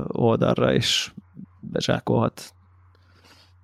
[0.08, 1.12] oldalra, és
[1.60, 2.54] bezsákolhat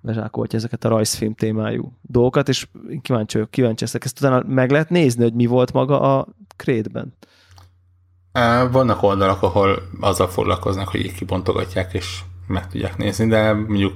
[0.00, 2.68] bezsákolhatja ezeket a rajzfilm témájú dolgokat, és
[3.02, 4.04] kíváncsi vagyok, kíváncsi leszek.
[4.04, 6.26] Ezt utána meg lehet nézni, hogy mi volt maga a
[6.56, 7.14] krétben?
[8.70, 13.94] Vannak oldalak, ahol azzal foglalkoznak, hogy így kibontogatják, és meg tudják nézni, de mondjuk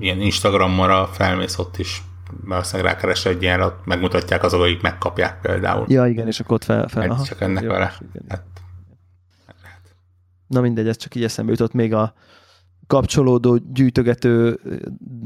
[0.00, 2.02] ilyen Instagramra felmész ott is
[2.44, 5.84] valószínűleg rákeres egy ilyenre, megmutatják azok, akik megkapják például.
[5.88, 6.88] Ja, igen, és akkor ott fel.
[6.88, 7.92] fel aha, csak ennek jó, vele.
[8.28, 8.42] Hát,
[10.46, 12.14] Na mindegy, ez csak így eszembe jutott még a
[12.86, 14.60] kapcsolódó, gyűjtögető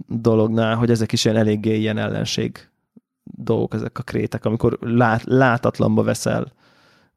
[0.07, 2.71] dolognál, hogy ezek is ilyen eléggé ilyen ellenség
[3.25, 6.53] dolgok, ezek a krétek, amikor lát, látatlanba veszel,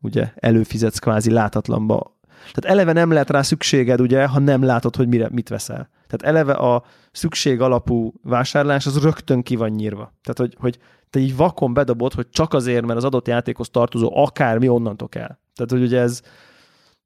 [0.02, 2.20] ugye előfizetsz kvázi látatlanba
[2.52, 5.90] tehát eleve nem lehet rá szükséged, ugye, ha nem látod, hogy mire, mit veszel.
[6.08, 10.14] Tehát eleve a szükség alapú vásárlás az rögtön ki van nyírva.
[10.24, 10.80] Tehát, hogy, hogy
[11.10, 15.38] te így vakon bedobod, hogy csak azért, mert az adott játékhoz tartozó akármi onnantól kell.
[15.56, 16.22] Tehát, hogy ugye ez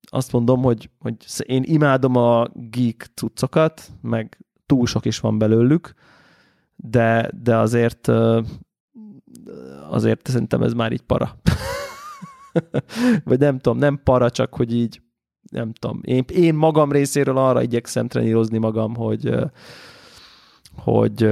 [0.09, 1.15] azt mondom, hogy, hogy
[1.45, 5.93] én imádom a geek cuccokat, meg túl sok is van belőlük,
[6.75, 8.11] de, de azért
[9.89, 11.37] azért szerintem ez már így para.
[13.25, 15.01] Vagy nem tudom, nem para, csak hogy így
[15.51, 19.35] nem tudom, én, én magam részéről arra igyekszem trenírozni magam, hogy
[20.75, 21.27] hogy,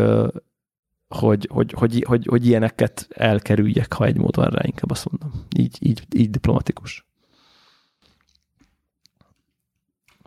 [1.07, 5.45] hogy, hogy, hogy, hogy, hogy ilyeneket elkerüljek, ha egy mód van rá, inkább azt mondom.
[5.57, 7.05] Így, így, így diplomatikus.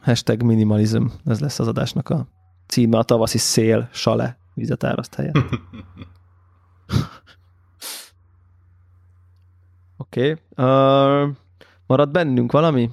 [0.02, 2.26] Hashtag minimalizm, ez lesz az adásnak a
[2.66, 5.36] címe, a tavaszi szél, sale, vizetáraszt helyett.
[10.16, 10.36] Oké.
[10.56, 10.66] Okay.
[10.66, 11.28] Uh,
[11.86, 12.90] marad bennünk valami?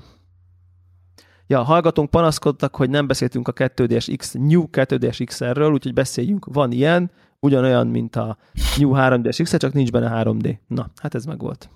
[1.48, 6.46] Ja, hallgatónk panaszkodtak, hogy nem beszéltünk a 2DS X, New 2DS XR-ről, úgyhogy beszéljünk.
[6.46, 8.38] Van ilyen, ugyanolyan, mint a
[8.78, 10.58] New 3DS XR, csak nincs benne 3D.
[10.68, 11.70] Na, hát ez meg volt.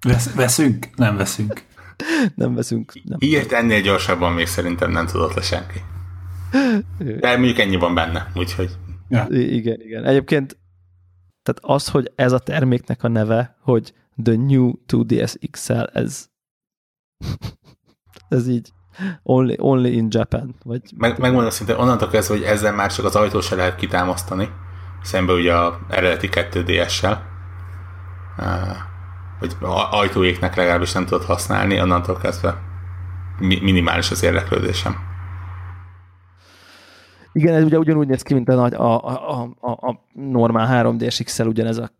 [0.00, 0.88] Vesz, veszünk?
[0.96, 1.62] Nem veszünk.
[2.34, 2.92] nem veszünk.
[3.04, 3.18] Nem.
[3.20, 5.78] Ilyet ennél gyorsabban még szerintem nem tudott le senki.
[6.98, 8.70] De mondjuk ennyi van benne, úgyhogy...
[9.08, 9.26] Ja.
[9.30, 10.04] Igen, igen.
[10.04, 10.58] Egyébként
[11.42, 16.28] tehát az, hogy ez a terméknek a neve, hogy The New 2DS XL, ez
[18.28, 18.72] Ez így
[19.22, 20.54] only, only in Japan.
[20.64, 24.50] Vagy Meg, megmondom szinte, onnantól kezdve, hogy ezzel már csak az ajtó se lehet kitámasztani,
[25.02, 27.18] szembe ugye a eredeti 2DS-sel,
[29.38, 29.56] hogy
[29.90, 32.58] ajtóéknek legalábbis nem tudod használni, onnantól kezdve
[33.38, 35.08] minimális az érdeklődésem.
[37.32, 41.22] Igen, ez ugye ugyanúgy néz ki, mint a, nagy, a, a, a, a normál 3D-s
[41.22, 41.90] XL, ugyanez a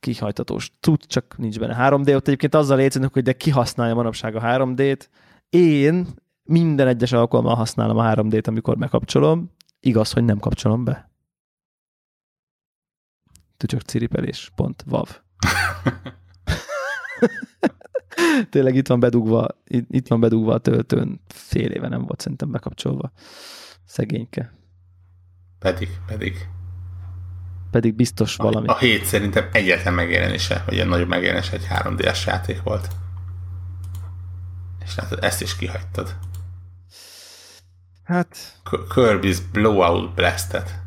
[0.00, 2.14] kihajtatós tud, csak nincs benne 3D.
[2.14, 5.08] Ott egyébként azzal létezünk, hogy de ki használja manapság a 3D-t.
[5.48, 6.06] Én
[6.42, 9.50] minden egyes alkalommal használom a 3D-t, amikor bekapcsolom.
[9.80, 11.10] Igaz, hogy nem kapcsolom be.
[13.56, 15.08] Tücsök ciripelés, pont, vav.
[18.50, 21.20] Tényleg itt van bedugva, itt van bedugva a töltőn.
[21.26, 23.12] Fél éve nem volt szerintem bekapcsolva.
[23.84, 24.52] Szegényke.
[25.60, 26.48] Pedig, pedig.
[27.70, 28.66] Pedig biztos a, valami.
[28.66, 32.88] A hét szerintem egyetlen megjelenése, vagy ilyen nagyobb megjelenése egy 3D-es játék volt.
[34.84, 36.16] És látod, ezt is kihagytad.
[38.04, 38.60] Hát...
[38.94, 40.80] Kirby's Blowout Blasted.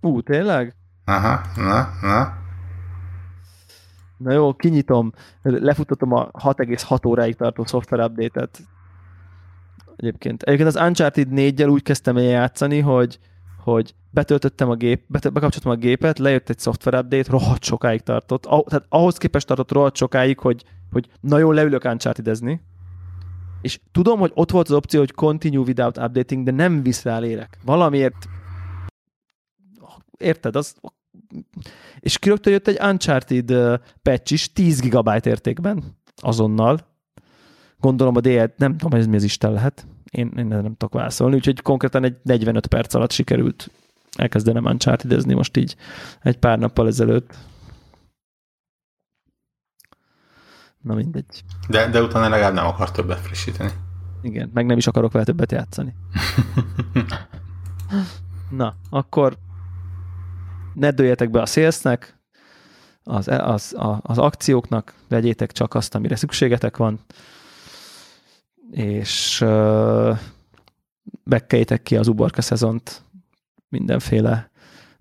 [0.00, 0.74] Ú, tényleg?
[1.04, 2.44] Aha, na, na.
[4.16, 5.12] Na jó, kinyitom,
[5.42, 8.60] lefutottam a 6,6 óráig tartó szoftver update-et.
[9.96, 10.42] Egyébként.
[10.42, 13.18] Egyébként az Uncharted 4-jel úgy kezdtem el játszani, hogy,
[13.58, 18.46] hogy betöltöttem a gép, bekapcsoltam a gépet, lejött egy szoftver update, rohadt sokáig tartott.
[18.46, 22.40] Ah, tehát ahhoz képest tartott rohadt sokáig, hogy, hogy na jó, leülök uncharted
[23.60, 27.58] És tudom, hogy ott volt az opció, hogy continue without updating, de nem lélek.
[27.64, 28.28] Valamiért
[30.18, 30.74] érted, az
[32.00, 35.84] és kirögtön jött egy Uncharted patch is 10 GB értékben
[36.16, 36.95] azonnal.
[37.80, 39.86] Gondolom a DL, nem tudom, ez mi az Isten lehet.
[40.10, 43.70] Én, én nem tudok válaszolni, úgyhogy konkrétan egy 45 perc alatt sikerült
[44.16, 45.76] elkezdenem uncharted most így
[46.22, 47.34] egy pár nappal ezelőtt.
[50.82, 51.44] Na mindegy.
[51.68, 53.70] De, de utána legalább nem akar többet frissíteni.
[54.22, 55.94] Igen, meg nem is akarok vele többet játszani.
[58.50, 59.36] Na, akkor
[60.74, 62.18] ne dőljetek be a szélsznek,
[63.02, 67.00] az, az, az akcióknak, vegyétek csak azt, amire szükségetek van,
[68.70, 69.44] és
[71.24, 73.04] bekkeljétek ki az uborka szezont
[73.68, 74.50] mindenféle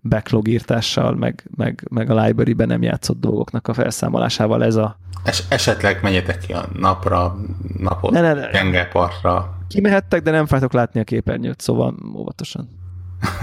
[0.02, 4.98] backlog írtással, meg, meg, meg a library-ben nem játszott dolgoknak a felszámolásával ez a...
[5.24, 7.36] Es, esetleg menjetek ki a napra,
[7.78, 8.50] napot, ne, ne, ne.
[8.50, 9.58] tengerpartra.
[9.68, 12.70] Kimehettek, de nem fájtok látni a képernyőt, szóval óvatosan.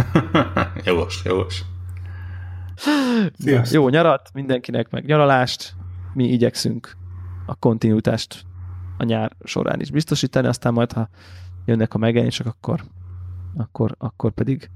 [0.84, 1.62] jogos, jogos.
[3.38, 3.72] Sziasztok.
[3.72, 5.74] Jó nyarat mindenkinek, meg nyaralást.
[6.14, 6.96] Mi igyekszünk
[7.46, 8.44] a kontinuitást
[9.02, 11.08] a nyár során is biztosítani, aztán majd, ha
[11.64, 12.84] jönnek a megjelenések, akkor,
[13.56, 14.70] akkor, akkor pedig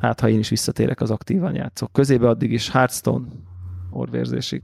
[0.00, 3.26] hát, ha én is visszatérek az aktívan játszók közébe, addig is Hearthstone
[3.90, 4.62] orvérzésig.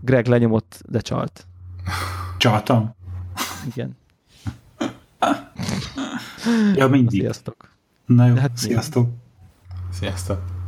[0.00, 1.46] Greg lenyomott, de csalt.
[2.36, 2.94] Csaltam?
[3.64, 3.96] Igen.
[6.74, 7.20] ja, mindig.
[7.20, 7.70] Sziasztok.
[8.06, 9.08] Na jó, hát sziasztok.
[9.90, 10.61] Sziasztok.